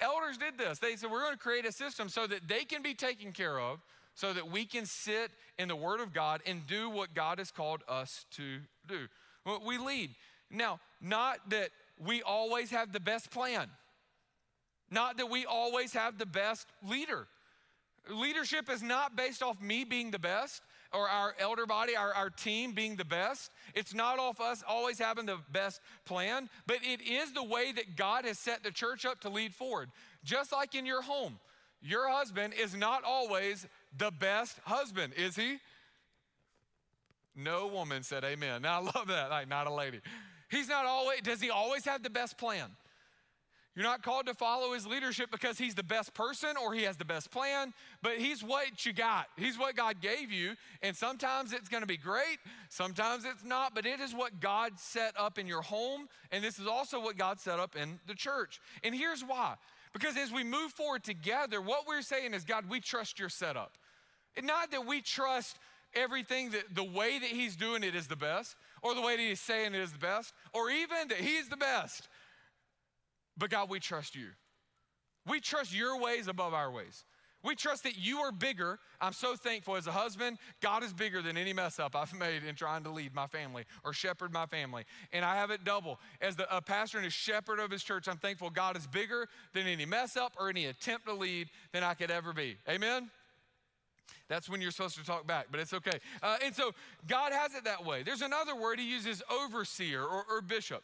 [0.00, 0.78] Elders did this.
[0.78, 3.58] They said, We're going to create a system so that they can be taken care
[3.58, 3.80] of,
[4.14, 7.50] so that we can sit in the Word of God and do what God has
[7.50, 9.06] called us to do.
[9.66, 10.10] We lead.
[10.50, 13.68] Now, not that we always have the best plan,
[14.90, 17.26] not that we always have the best leader.
[18.10, 22.30] Leadership is not based off me being the best or our elder body, our, our
[22.30, 23.50] team being the best.
[23.74, 27.96] It's not off us always having the best plan, but it is the way that
[27.96, 29.90] God has set the church up to lead forward.
[30.24, 31.38] Just like in your home,
[31.80, 35.58] your husband is not always the best husband, is he?
[37.36, 38.62] No woman said amen.
[38.62, 40.00] Now I love that, like not a lady.
[40.50, 42.70] He's not always, does he always have the best plan?
[43.78, 46.96] You're not called to follow his leadership because he's the best person or he has
[46.96, 49.28] the best plan, but he's what you got.
[49.36, 50.56] He's what God gave you.
[50.82, 52.38] And sometimes it's going to be great,
[52.70, 56.08] sometimes it's not, but it is what God set up in your home.
[56.32, 58.60] And this is also what God set up in the church.
[58.82, 59.54] And here's why
[59.92, 63.78] because as we move forward together, what we're saying is, God, we trust your setup.
[64.36, 65.56] And not that we trust
[65.94, 69.22] everything that the way that he's doing it is the best, or the way that
[69.22, 72.08] he's saying it is the best, or even that he's the best.
[73.38, 74.28] But God, we trust you.
[75.26, 77.04] We trust your ways above our ways.
[77.44, 78.80] We trust that you are bigger.
[79.00, 82.42] I'm so thankful as a husband, God is bigger than any mess up I've made
[82.42, 84.84] in trying to lead my family or shepherd my family.
[85.12, 86.00] And I have it double.
[86.20, 89.28] As the, a pastor and a shepherd of his church, I'm thankful God is bigger
[89.52, 92.56] than any mess up or any attempt to lead than I could ever be.
[92.68, 93.08] Amen?
[94.28, 96.00] That's when you're supposed to talk back, but it's okay.
[96.22, 96.72] Uh, and so
[97.06, 98.02] God has it that way.
[98.02, 100.82] There's another word he uses overseer or, or bishop.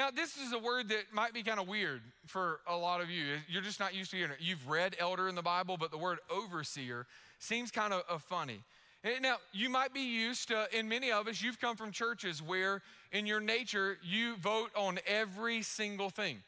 [0.00, 3.10] Now, this is a word that might be kind of weird for a lot of
[3.10, 3.36] you.
[3.50, 4.38] You're just not used to hearing it.
[4.40, 7.04] You've read elder in the Bible, but the word overseer
[7.38, 8.62] seems kind of, uh, of funny.
[9.04, 12.40] Eh, now, you might be used to, in many of us, you've come from churches
[12.40, 12.80] where
[13.12, 16.38] in your nature you vote on every single thing.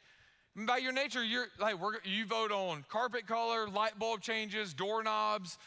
[0.57, 5.59] By your nature, you're like you vote on carpet color, light bulb changes, doorknobs,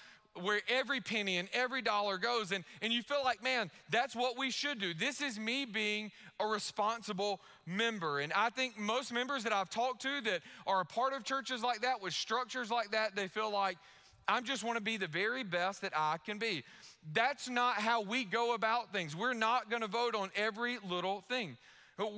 [0.41, 2.51] where every penny and every dollar goes.
[2.51, 4.93] And, and you feel like, man, that's what we should do.
[4.93, 8.19] This is me being a responsible member.
[8.19, 11.63] And I think most members that I've talked to that are a part of churches
[11.63, 13.77] like that, with structures like that, they feel like,
[14.27, 16.63] I just want to be the very best that I can be.
[17.13, 19.15] That's not how we go about things.
[19.15, 21.57] We're not going to vote on every little thing.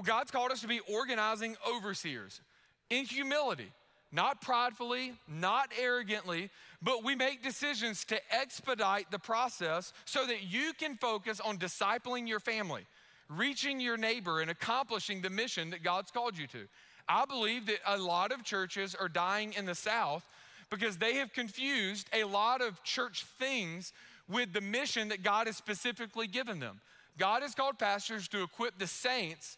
[0.03, 2.41] God's called us to be organizing overseers
[2.89, 3.71] in humility
[4.11, 6.49] not pridefully, not arrogantly,
[6.81, 12.27] but we make decisions to expedite the process so that you can focus on discipling
[12.27, 12.85] your family,
[13.29, 16.67] reaching your neighbor, and accomplishing the mission that God's called you to.
[17.09, 20.23] I believe that a lot of churches are dying in the South
[20.69, 23.93] because they have confused a lot of church things
[24.29, 26.81] with the mission that God has specifically given them.
[27.17, 29.57] God has called pastors to equip the saints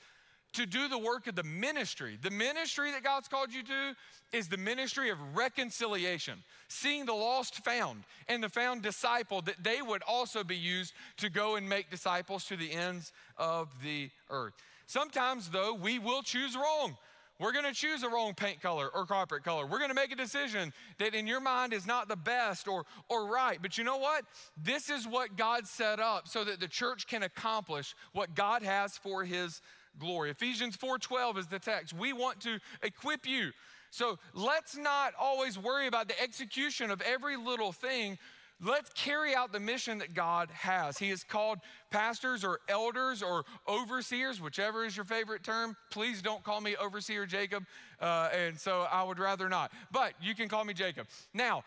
[0.54, 2.18] to do the work of the ministry.
[2.22, 3.96] The ministry that God's called you to
[4.32, 9.82] is the ministry of reconciliation, seeing the lost found and the found disciple, that they
[9.82, 14.54] would also be used to go and make disciples to the ends of the earth.
[14.86, 16.98] Sometimes, though, we will choose wrong.
[17.40, 19.66] We're gonna choose a wrong paint color or carpet color.
[19.66, 23.28] We're gonna make a decision that in your mind is not the best or, or
[23.28, 23.60] right.
[23.62, 24.26] But you know what?
[24.62, 28.98] This is what God set up so that the church can accomplish what God has
[28.98, 29.62] for his
[30.00, 30.32] glory.
[30.32, 31.94] Ephesians 4:12 is the text.
[31.94, 33.52] We want to equip you.
[33.92, 38.18] So let's not always worry about the execution of every little thing.
[38.62, 40.98] let's carry out the mission that God has.
[40.98, 41.60] He has called
[41.92, 45.78] pastors or elders or overseers, whichever is your favorite term.
[45.92, 47.64] Please don't call me overseer Jacob,
[48.02, 49.72] uh, and so I would rather not.
[49.92, 51.08] But you can call me Jacob.
[51.34, 51.64] Now,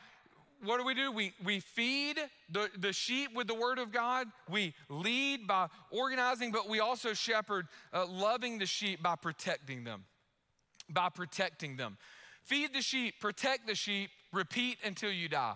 [0.65, 1.11] what do we do?
[1.11, 2.19] We, we feed
[2.51, 4.29] the, the sheep with the word of God.
[4.49, 10.05] We lead by organizing, but we also shepherd, uh, loving the sheep by protecting them.
[10.89, 11.99] By protecting them.
[12.45, 15.55] Feed the sheep, protect the sheep, repeat until you die.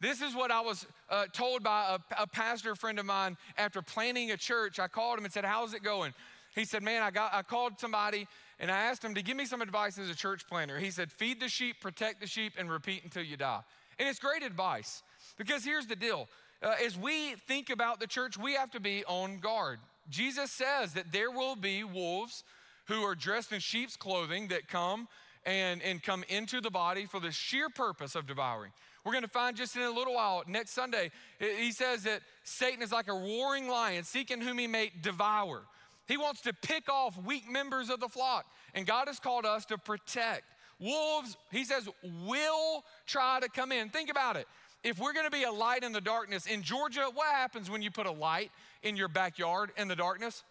[0.00, 3.82] This is what I was uh, told by a, a pastor friend of mine after
[3.82, 4.78] planning a church.
[4.78, 6.12] I called him and said, How's it going?
[6.54, 8.26] He said, Man, I, got, I called somebody
[8.58, 10.78] and I asked him to give me some advice as a church planter.
[10.78, 13.60] He said, Feed the sheep, protect the sheep, and repeat until you die.
[13.98, 15.02] And it's great advice
[15.36, 16.28] because here's the deal
[16.62, 19.78] uh, as we think about the church, we have to be on guard.
[20.08, 22.44] Jesus says that there will be wolves
[22.86, 25.08] who are dressed in sheep's clothing that come
[25.46, 28.72] and, and come into the body for the sheer purpose of devouring.
[29.04, 32.82] We're going to find just in a little while, next Sunday, he says that Satan
[32.82, 35.62] is like a roaring lion seeking whom he may devour.
[36.06, 39.66] He wants to pick off weak members of the flock, and God has called us
[39.66, 40.44] to protect.
[40.78, 41.88] Wolves, he says,
[42.26, 43.88] will try to come in.
[43.88, 44.46] Think about it.
[44.82, 47.90] If we're to be a light in the darkness, in Georgia, what happens when you
[47.90, 48.50] put a light
[48.82, 50.44] in your backyard in the darkness?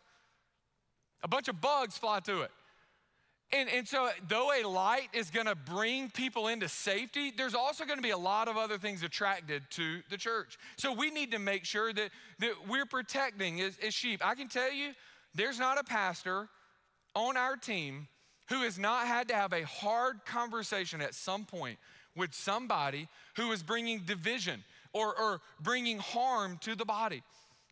[1.21, 2.51] A bunch of bugs fly to it.
[3.51, 8.01] And, and so, though a light is gonna bring people into safety, there's also gonna
[8.01, 10.57] be a lot of other things attracted to the church.
[10.75, 12.09] So, we need to make sure that,
[12.39, 14.25] that we're protecting as, as sheep.
[14.25, 14.93] I can tell you,
[15.35, 16.49] there's not a pastor
[17.13, 18.07] on our team
[18.49, 21.77] who has not had to have a hard conversation at some point
[22.15, 24.63] with somebody who is bringing division
[24.93, 27.23] or, or bringing harm to the body.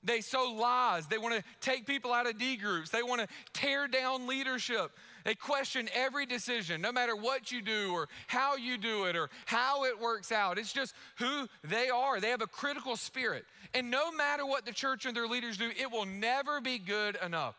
[0.03, 1.05] They sow lies.
[1.07, 2.89] They want to take people out of D groups.
[2.89, 4.91] They want to tear down leadership.
[5.23, 9.29] They question every decision, no matter what you do or how you do it or
[9.45, 10.57] how it works out.
[10.57, 12.19] It's just who they are.
[12.19, 13.45] They have a critical spirit.
[13.75, 17.17] And no matter what the church and their leaders do, it will never be good
[17.23, 17.53] enough.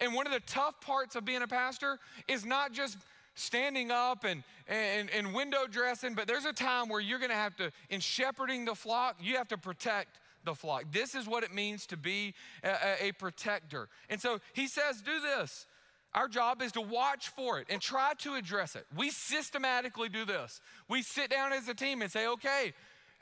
[0.00, 2.96] And one of the tough parts of being a pastor is not just
[3.34, 7.56] standing up and, and, and window dressing, but there's a time where you're gonna have
[7.56, 10.84] to, in shepherding the flock, you have to protect the flock.
[10.90, 12.34] This is what it means to be
[12.64, 13.88] a, a, protector.
[14.08, 15.66] And so he says, do this.
[16.12, 18.84] Our job is to watch for it and try to address it.
[18.96, 20.60] We systematically do this.
[20.88, 22.72] We sit down as a team and say, okay,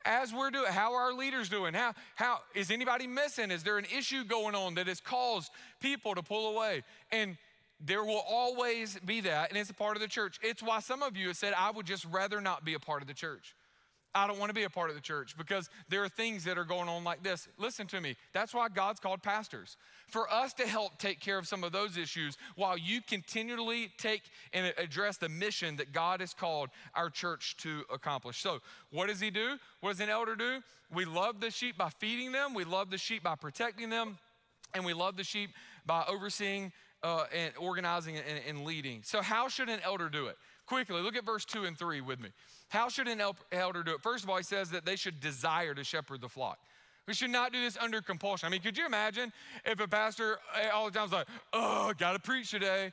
[0.05, 1.75] as we're doing, how are our leaders doing?
[1.75, 3.51] How, how is anybody missing?
[3.51, 6.83] Is there an issue going on that has caused people to pull away?
[7.13, 7.37] And
[7.81, 10.39] there will always be that, and it's a part of the church.
[10.43, 13.03] It's why some of you have said, I would just rather not be a part
[13.03, 13.55] of the church.
[14.15, 16.57] I don't want to be a part of the church because there are things that
[16.57, 17.47] are going on like this.
[17.59, 18.17] Listen to me.
[18.33, 19.77] That's why God's called pastors.
[20.09, 24.23] For us to help take care of some of those issues while you continually take
[24.53, 28.41] and address the mission that God has called our church to accomplish.
[28.41, 29.57] So, what does He do?
[29.81, 30.61] What does an elder do?
[30.93, 34.19] We love the sheep by feeding them, we love the sheep by protecting them,
[34.75, 35.51] and we love the sheep
[35.85, 39.03] by overseeing uh, and organizing and, and leading.
[39.03, 40.39] So, how should an elder do it?
[40.69, 42.29] Quickly, look at verse 2 and 3 with me.
[42.69, 44.03] How should an elder do it?
[44.03, 46.59] First of all, he says that they should desire to shepherd the flock.
[47.07, 48.47] We should not do this under compulsion.
[48.47, 49.33] I mean, could you imagine
[49.65, 52.93] if a pastor eh, all the time was like, oh, gotta preach today.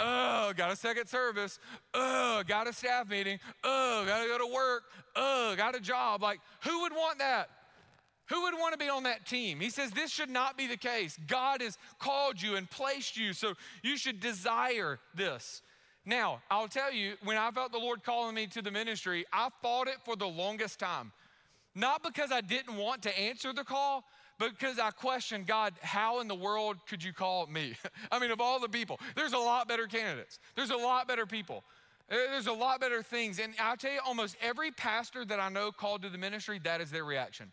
[0.00, 1.58] Oh, got a second service.
[1.92, 3.38] Oh, got a staff meeting.
[3.62, 4.84] Oh, gotta go to work.
[5.14, 6.22] Oh, got a job.
[6.22, 7.50] Like, who would want that?
[8.30, 9.60] Who would want to be on that team?
[9.60, 11.18] He says this should not be the case.
[11.26, 13.52] God has called you and placed you, so
[13.82, 15.60] you should desire this.
[16.06, 19.48] Now, I'll tell you, when I felt the Lord calling me to the ministry, I
[19.62, 21.12] fought it for the longest time.
[21.74, 24.04] Not because I didn't want to answer the call,
[24.38, 27.74] but because I questioned God, how in the world could you call me?
[28.10, 31.26] I mean, of all the people, there's a lot better candidates, there's a lot better
[31.26, 31.64] people.
[32.08, 33.38] There's a lot better things.
[33.38, 36.80] And I'll tell you, almost every pastor that I know called to the ministry, that
[36.80, 37.52] is their reaction.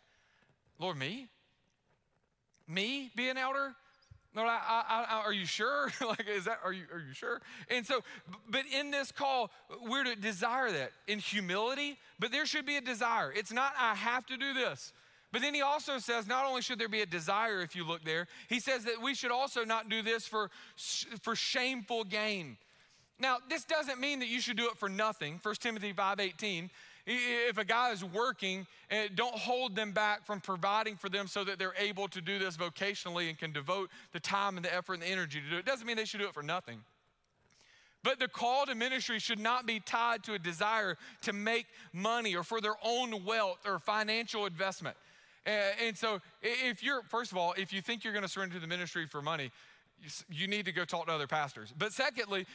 [0.79, 1.27] Lord, me?
[2.67, 3.75] Me be an elder?
[4.37, 5.91] Lord, I, I, I, are you sure?
[6.07, 7.41] like, is that, are you, are you sure?
[7.69, 8.01] And so,
[8.49, 9.49] but in this call,
[9.81, 13.33] we're to desire that in humility, but there should be a desire.
[13.35, 14.93] It's not, I have to do this.
[15.31, 18.05] But then he also says, not only should there be a desire if you look
[18.05, 20.51] there, he says that we should also not do this for,
[21.21, 22.57] for shameful gain.
[23.19, 25.39] Now, this doesn't mean that you should do it for nothing.
[25.41, 26.69] 1 Timothy 5:18
[27.07, 31.43] if a guy is working, eh, don't hold them back from providing for them so
[31.45, 34.95] that they're able to do this vocationally and can devote the time and the effort
[34.95, 35.59] and the energy to do it.
[35.59, 36.79] It doesn't mean they should do it for nothing.
[38.03, 42.35] But the call to ministry should not be tied to a desire to make money
[42.35, 44.95] or for their own wealth or financial investment.
[45.45, 48.59] And so, if you're, first of all, if you think you're going to surrender to
[48.59, 49.51] the ministry for money,
[50.29, 51.73] you need to go talk to other pastors.
[51.77, 52.45] But secondly,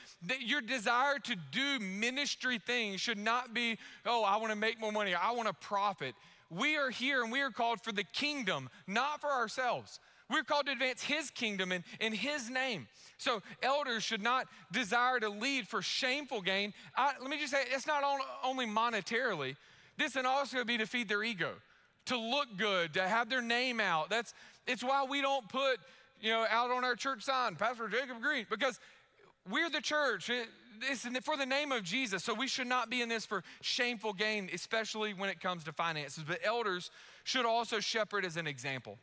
[0.40, 4.92] your desire to do ministry things should not be, oh, I want to make more
[4.92, 6.14] money, I want to profit.
[6.50, 10.00] we are here and we are called for the kingdom, not for ourselves.
[10.30, 12.88] We're called to advance his kingdom in, in his name.
[13.18, 16.72] So elders should not desire to lead for shameful gain.
[16.96, 18.02] I, let me just say, it's not
[18.42, 19.56] only monetarily.
[19.98, 21.50] This can also be to feed their ego,
[22.06, 24.08] to look good, to have their name out.
[24.08, 24.32] That's
[24.66, 25.78] it's why we don't put,
[26.22, 28.78] you know, out on our church sign, Pastor Jacob Green, because
[29.50, 30.30] we're the church.
[30.82, 32.24] It's for the name of Jesus.
[32.24, 35.72] So we should not be in this for shameful gain, especially when it comes to
[35.72, 36.24] finances.
[36.26, 36.90] But elders
[37.24, 38.98] should also shepherd as an example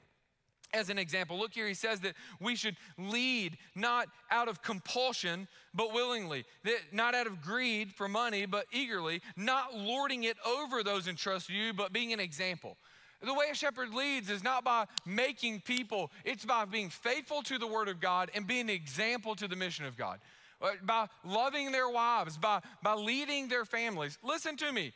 [0.74, 1.38] as an example.
[1.38, 6.46] Look here, he says that we should lead not out of compulsion, but willingly.
[6.64, 9.22] That not out of greed for money, but eagerly.
[9.36, 12.78] Not lording it over those entrusted to you, but being an example.
[13.22, 17.58] The way a shepherd leads is not by making people, it's by being faithful to
[17.58, 20.20] the word of God and being an example to the mission of God.
[20.62, 24.18] Uh, by loving their wives, by, by leading their families.
[24.24, 24.92] Listen to me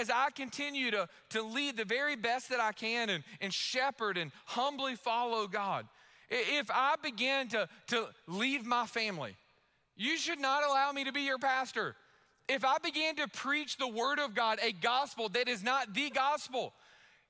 [0.00, 4.18] as I continue to, to lead the very best that I can and, and shepherd
[4.18, 5.86] and humbly follow God,
[6.30, 9.36] if I begin to, to leave my family,
[9.96, 11.96] you should not allow me to be your pastor.
[12.48, 16.10] If I begin to preach the word of God, a gospel that is not the
[16.10, 16.72] gospel,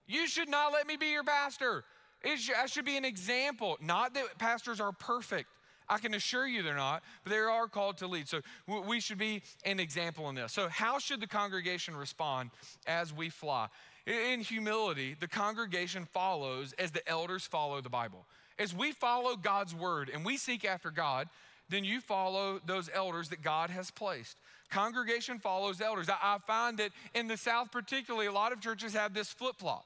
[0.08, 1.84] you should not let me be your pastor.
[2.24, 3.78] Should, I should be an example.
[3.80, 5.48] Not that pastors are perfect,
[5.88, 8.28] I can assure you they're not, but they are called to lead.
[8.28, 10.52] So we should be an example in this.
[10.52, 12.50] So, how should the congregation respond
[12.86, 13.68] as we fly?
[14.06, 18.26] In humility, the congregation follows as the elders follow the Bible.
[18.58, 21.28] As we follow God's word and we seek after God,
[21.68, 24.36] then you follow those elders that God has placed.
[24.70, 26.08] Congregation follows elders.
[26.08, 29.84] I, find that in the South, particularly, a lot of churches have this flip flop.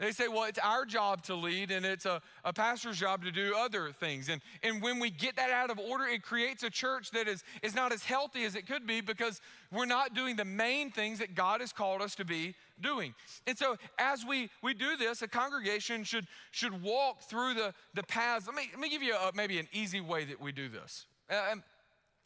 [0.00, 3.30] They say, well, it's our job to lead and it's a, a pastor's job to
[3.30, 4.30] do other things.
[4.30, 7.44] And, and when we get that out of order, it creates a church that is,
[7.62, 11.18] is not as healthy as it could be because we're not doing the main things
[11.18, 13.14] that God has called us to be doing.
[13.46, 18.02] And so as we, we do this, a congregation should, should walk through the, the
[18.02, 18.46] paths.
[18.46, 21.04] Let me, let me give you a, maybe an easy way that we do this.
[21.28, 21.56] Uh,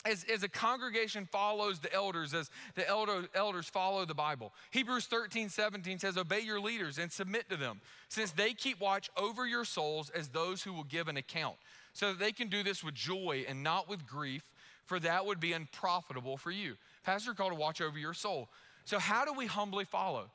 [0.05, 4.53] as, as a congregation follows the elders, as the elder, elders follow the Bible.
[4.71, 9.11] Hebrews 13, 17 says, Obey your leaders and submit to them, since they keep watch
[9.17, 11.57] over your souls as those who will give an account,
[11.93, 14.45] so that they can do this with joy and not with grief,
[14.85, 16.75] for that would be unprofitable for you.
[17.05, 18.49] Pastor called to watch over your soul.
[18.85, 20.31] So, how do we humbly follow?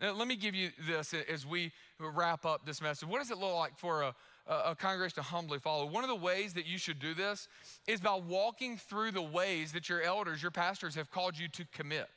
[0.00, 3.08] Now, let me give you this as we wrap up this message.
[3.08, 4.14] What does it look like for a
[4.46, 5.86] a congregation to humbly follow.
[5.86, 7.48] One of the ways that you should do this
[7.86, 11.64] is by walking through the ways that your elders, your pastors have called you to
[11.72, 12.08] commit.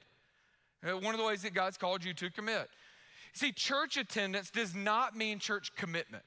[0.86, 2.70] Uh, one of the ways that God's called you to commit.
[3.34, 6.24] See, church attendance does not mean church commitment.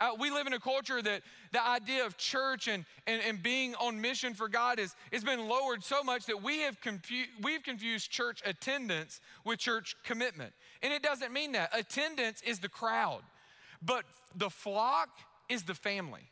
[0.00, 1.22] Uh, we live in a culture that
[1.52, 5.48] the idea of church and, and, and being on mission for God is, has been
[5.48, 10.52] lowered so much that we have confu- we've confused church attendance with church commitment.
[10.82, 11.70] And it doesn't mean that.
[11.72, 13.22] Attendance is the crowd,
[13.82, 15.10] but the flock
[15.48, 16.30] is the family.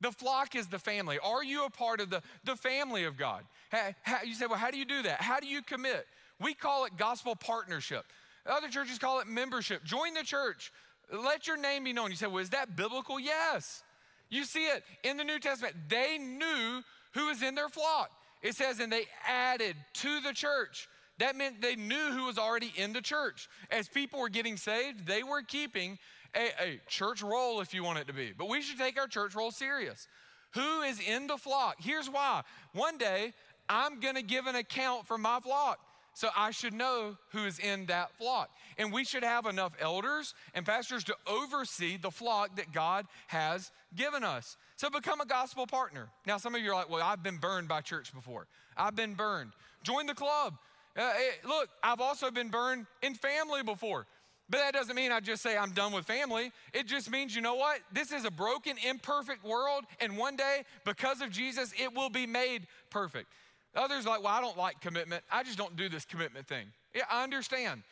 [0.00, 1.18] The flock is the family.
[1.22, 3.42] Are you a part of the, the family of God?
[3.70, 5.20] How, how, you say, well, how do you do that?
[5.20, 6.06] How do you commit?
[6.40, 8.04] We call it gospel partnership.
[8.46, 9.84] Other churches call it membership.
[9.84, 10.72] Join the church.
[11.12, 12.10] Let your name be known.
[12.10, 13.18] You say, well, is that biblical?
[13.18, 13.82] Yes.
[14.30, 15.74] You see it in the New Testament.
[15.88, 16.82] They knew
[17.14, 18.10] who was in their flock.
[18.42, 20.88] It says, and they added to the church.
[21.18, 23.48] That meant they knew who was already in the church.
[23.70, 25.98] As people were getting saved, they were keeping
[26.34, 29.06] a, a church roll if you want it to be, but we should take our
[29.06, 30.06] church roll serious.
[30.54, 31.76] Who is in the flock?
[31.78, 32.42] Here's why.
[32.72, 33.32] One day,
[33.68, 35.78] I'm gonna give an account for my flock.
[36.14, 38.50] So I should know who is in that flock.
[38.76, 43.70] And we should have enough elders and pastors to oversee the flock that God has
[43.94, 44.56] given us.
[44.74, 46.08] So become a gospel partner.
[46.26, 48.48] Now, some of you are like, well, I've been burned by church before.
[48.76, 49.52] I've been burned.
[49.84, 50.54] Join the club.
[50.96, 51.12] Uh,
[51.46, 54.06] look, I've also been burned in family before.
[54.50, 56.52] But that doesn't mean I just say I'm done with family.
[56.72, 57.80] It just means, you know what?
[57.92, 62.26] This is a broken, imperfect world, and one day, because of Jesus, it will be
[62.26, 63.26] made perfect.
[63.76, 65.22] Others like, well, I don't like commitment.
[65.30, 66.66] I just don't do this commitment thing.
[66.94, 67.82] Yeah, I understand.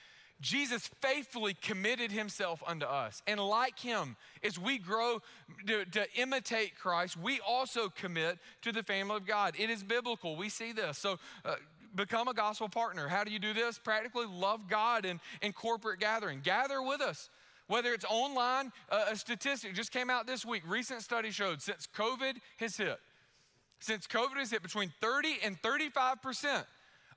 [0.40, 3.22] Jesus faithfully committed himself unto us.
[3.26, 5.20] And like him, as we grow
[5.66, 9.54] to, to, imitate Christ, we also commit to the family of God.
[9.58, 10.36] It is biblical.
[10.36, 10.98] We see this.
[10.98, 11.54] So uh,
[11.96, 13.08] become a gospel partner.
[13.08, 13.78] How do you do this?
[13.78, 16.40] Practically love God in, in corporate gathering.
[16.42, 17.28] Gather with us.
[17.68, 20.62] Whether it's online, uh, a statistic just came out this week.
[20.66, 22.98] Recent study showed since COVID has hit,
[23.80, 26.64] since COVID has hit, between 30 and 35 percent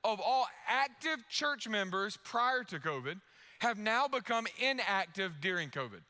[0.04, 3.20] of all active church members prior to COVID
[3.60, 6.02] have now become inactive during COVID.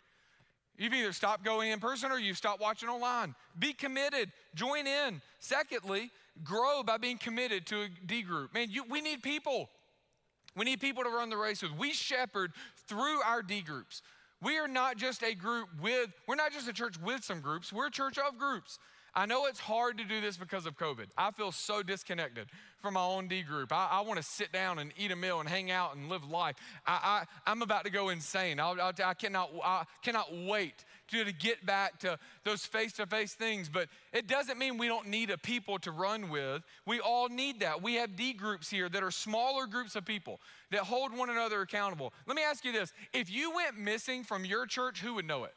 [0.78, 3.36] You've either stopped going in person or you've stopped watching online.
[3.58, 5.22] Be committed, join in.
[5.40, 6.12] Secondly,
[6.44, 8.54] grow by being committed to a D group.
[8.54, 9.70] Man, you, we need people.
[10.56, 11.72] We need people to run the race with.
[11.78, 12.52] We shepherd
[12.88, 14.02] through our D groups.
[14.42, 17.74] We are not just a group with, we're not just a church with some groups,
[17.74, 18.80] we're a church of groups.
[19.14, 21.08] I know it's hard to do this because of COVID.
[21.18, 22.48] I feel so disconnected
[22.82, 23.74] from my own D group.
[23.74, 26.24] I, I want to sit down and eat a meal and hang out and live
[26.24, 26.56] life.
[26.86, 28.60] I, I, am about to go insane.
[28.60, 33.06] I'll, I'll, I, cannot, I cannot wait to, to get back to those face to
[33.06, 33.70] face things.
[33.70, 36.64] But it doesn't mean we don't need a people to run with.
[36.86, 37.82] We all need that.
[37.82, 40.40] We have D groups here that are smaller groups of people
[40.72, 42.14] that hold one another accountable.
[42.28, 45.44] Let me ask you this if you went missing from your church, who would know
[45.44, 45.54] it?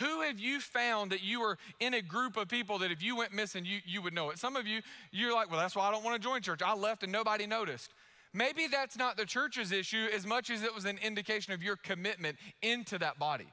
[0.00, 3.16] Who have you found that you were in a group of people that if you
[3.16, 4.38] went missing, you, you would know it?
[4.38, 4.80] Some of you,
[5.12, 6.62] you're like, well, that's why I don't want to join church.
[6.62, 7.92] I left and nobody noticed.
[8.34, 11.76] Maybe that's not the church's issue as much as it was an indication of your
[11.76, 13.46] commitment into that body.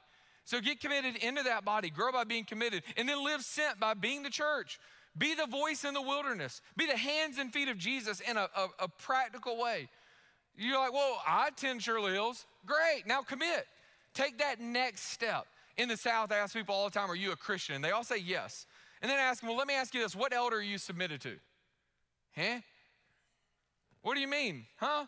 [0.44, 3.94] So get committed into that body, grow by being committed, and then live sent by
[3.94, 4.80] being the church.
[5.16, 8.48] Be the voice in the wilderness, be the hands and feet of Jesus in a,
[8.56, 9.88] a, a practical way.
[10.56, 12.44] You're like, well, I attend Shirley Hills.
[12.66, 13.66] Great, now commit.
[14.14, 15.46] Take that next step.
[15.76, 17.76] In the South, I ask people all the time, Are you a Christian?
[17.76, 18.66] And they all say yes.
[19.00, 20.76] And then I ask them, Well, let me ask you this what elder are you
[20.76, 21.36] submitted to?
[22.36, 22.60] Huh?
[24.02, 24.66] What do you mean?
[24.76, 25.06] Huh?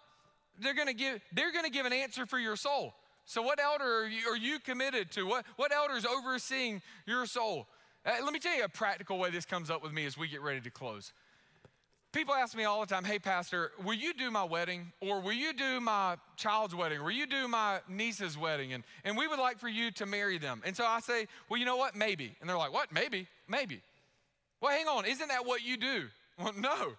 [0.58, 2.94] They're gonna give, they're gonna give an answer for your soul.
[3.26, 5.24] So, what elder are you, are you committed to?
[5.26, 7.66] What, what elder is overseeing your soul?
[8.04, 10.28] Uh, let me tell you a practical way this comes up with me as we
[10.28, 11.12] get ready to close.
[12.12, 14.92] People ask me all the time, hey, Pastor, will you do my wedding?
[15.00, 17.02] Or will you do my child's wedding?
[17.02, 18.72] Will you do my niece's wedding?
[18.72, 20.62] And, and we would like for you to marry them.
[20.64, 21.96] And so I say, well, you know what?
[21.96, 22.36] Maybe.
[22.40, 22.92] And they're like, what?
[22.92, 23.26] Maybe?
[23.48, 23.80] Maybe.
[24.60, 25.06] Well, hang on.
[25.06, 26.04] Isn't that what you do?
[26.38, 26.92] Well, no.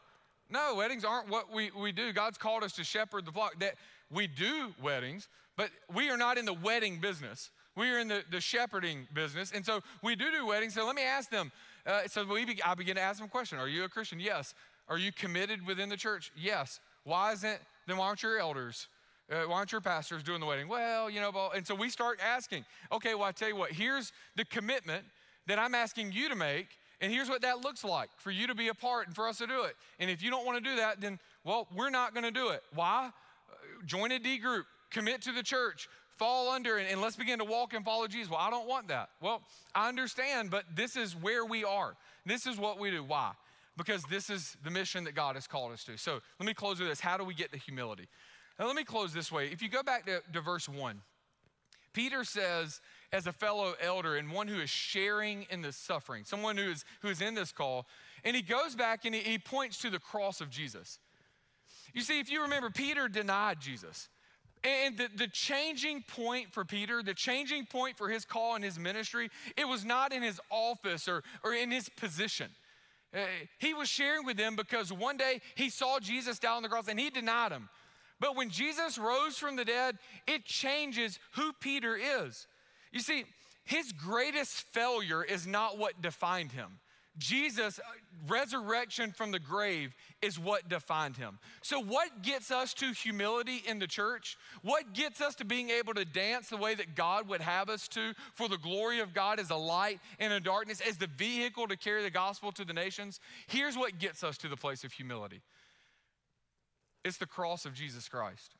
[0.49, 2.13] No, weddings aren't what we, we do.
[2.13, 3.59] God's called us to shepherd the flock.
[3.59, 3.75] That
[4.11, 5.27] we do weddings,
[5.57, 7.49] but we are not in the wedding business.
[7.75, 9.51] We are in the, the shepherding business.
[9.53, 10.75] And so we do do weddings.
[10.75, 11.51] So let me ask them.
[11.85, 13.57] Uh, so we be, I begin to ask them a question.
[13.57, 14.19] Are you a Christian?
[14.19, 14.53] Yes.
[14.87, 16.31] Are you committed within the church?
[16.37, 16.79] Yes.
[17.03, 18.87] Why isn't, then why aren't your elders,
[19.31, 20.67] uh, why aren't your pastors doing the wedding?
[20.67, 24.11] Well, you know, and so we start asking, okay, well, I tell you what, here's
[24.35, 25.03] the commitment
[25.47, 26.67] that I'm asking you to make,
[27.01, 29.37] and here's what that looks like for you to be a part and for us
[29.39, 29.75] to do it.
[29.99, 32.49] And if you don't want to do that, then, well, we're not going to do
[32.49, 32.61] it.
[32.73, 33.09] Why?
[33.49, 35.87] Uh, join a D group, commit to the church,
[36.17, 38.29] fall under, and, and let's begin to walk and follow Jesus.
[38.29, 39.09] Well, I don't want that.
[39.21, 39.41] Well,
[39.73, 41.95] I understand, but this is where we are.
[42.25, 43.03] This is what we do.
[43.03, 43.33] Why?
[43.77, 45.97] because this is the mission that God has called us to.
[45.97, 46.99] So let me close with this.
[46.99, 48.07] How do we get the humility?
[48.59, 49.47] Now, let me close this way.
[49.47, 51.01] If you go back to, to verse 1,
[51.95, 52.81] Peter says,
[53.13, 56.83] as a fellow elder and one who is sharing in the suffering, someone who is,
[57.01, 57.87] who is in this call,
[58.25, 60.99] and he goes back and he, he points to the cross of Jesus.
[61.93, 64.09] You see, if you remember, Peter denied Jesus.
[64.63, 68.77] And the, the changing point for Peter, the changing point for his call and his
[68.77, 72.49] ministry, it was not in his office or, or in his position.
[73.13, 73.19] Uh,
[73.59, 76.89] he was sharing with them because one day he saw Jesus down on the cross
[76.89, 77.69] and he denied him.
[78.19, 79.97] But when Jesus rose from the dead,
[80.27, 82.47] it changes who Peter is.
[82.91, 83.25] You see,
[83.65, 86.79] his greatest failure is not what defined him.
[87.17, 87.79] Jesus'
[88.27, 91.39] resurrection from the grave is what defined him.
[91.61, 94.37] So, what gets us to humility in the church?
[94.63, 97.87] What gets us to being able to dance the way that God would have us
[97.89, 101.67] to for the glory of God as a light in a darkness, as the vehicle
[101.67, 103.19] to carry the gospel to the nations?
[103.47, 105.41] Here's what gets us to the place of humility
[107.05, 108.55] it's the cross of Jesus Christ.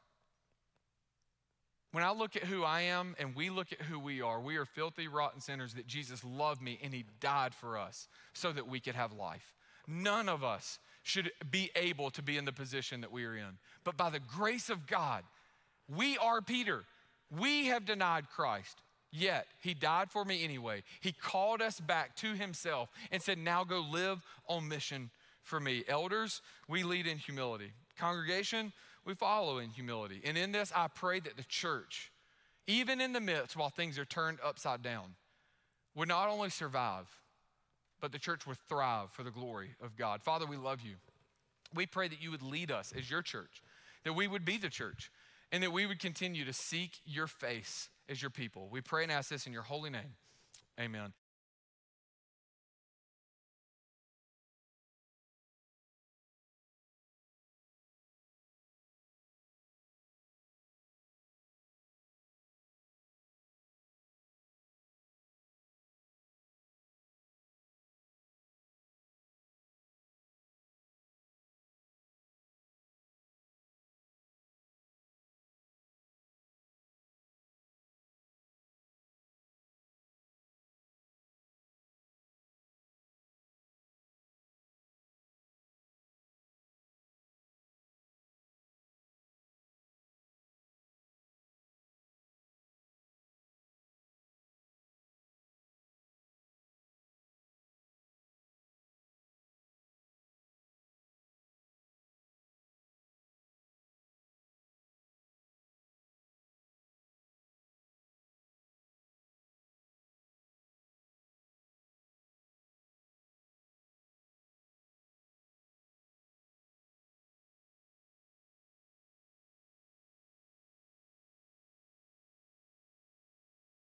[1.92, 4.58] When I look at who I am and we look at who we are, we
[4.58, 8.68] are filthy, rotten sinners that Jesus loved me and he died for us so that
[8.68, 9.54] we could have life.
[9.88, 13.58] None of us should be able to be in the position that we are in.
[13.84, 15.24] But by the grace of God,
[15.88, 16.84] we are Peter.
[17.32, 18.82] We have denied Christ.
[19.12, 20.84] Yet he died for me anyway.
[21.00, 25.10] He called us back to himself and said, Now go live on mission
[25.44, 25.84] for me.
[25.88, 27.72] Elders, we lead in humility.
[27.98, 28.74] Congregation,
[29.06, 30.22] we follow in humility.
[30.26, 32.12] And in this, I pray that the church,
[32.68, 35.16] even in the midst while things are turned upside down,
[35.96, 37.08] would not only survive,
[38.02, 40.22] but the church would thrive for the glory of God.
[40.22, 40.96] Father, we love you.
[41.74, 43.62] We pray that you would lead us as your church,
[44.04, 45.12] that we would be the church,
[45.52, 48.68] and that we would continue to seek your face as your people.
[48.70, 50.16] We pray and ask this in your holy name.
[50.80, 51.14] Amen.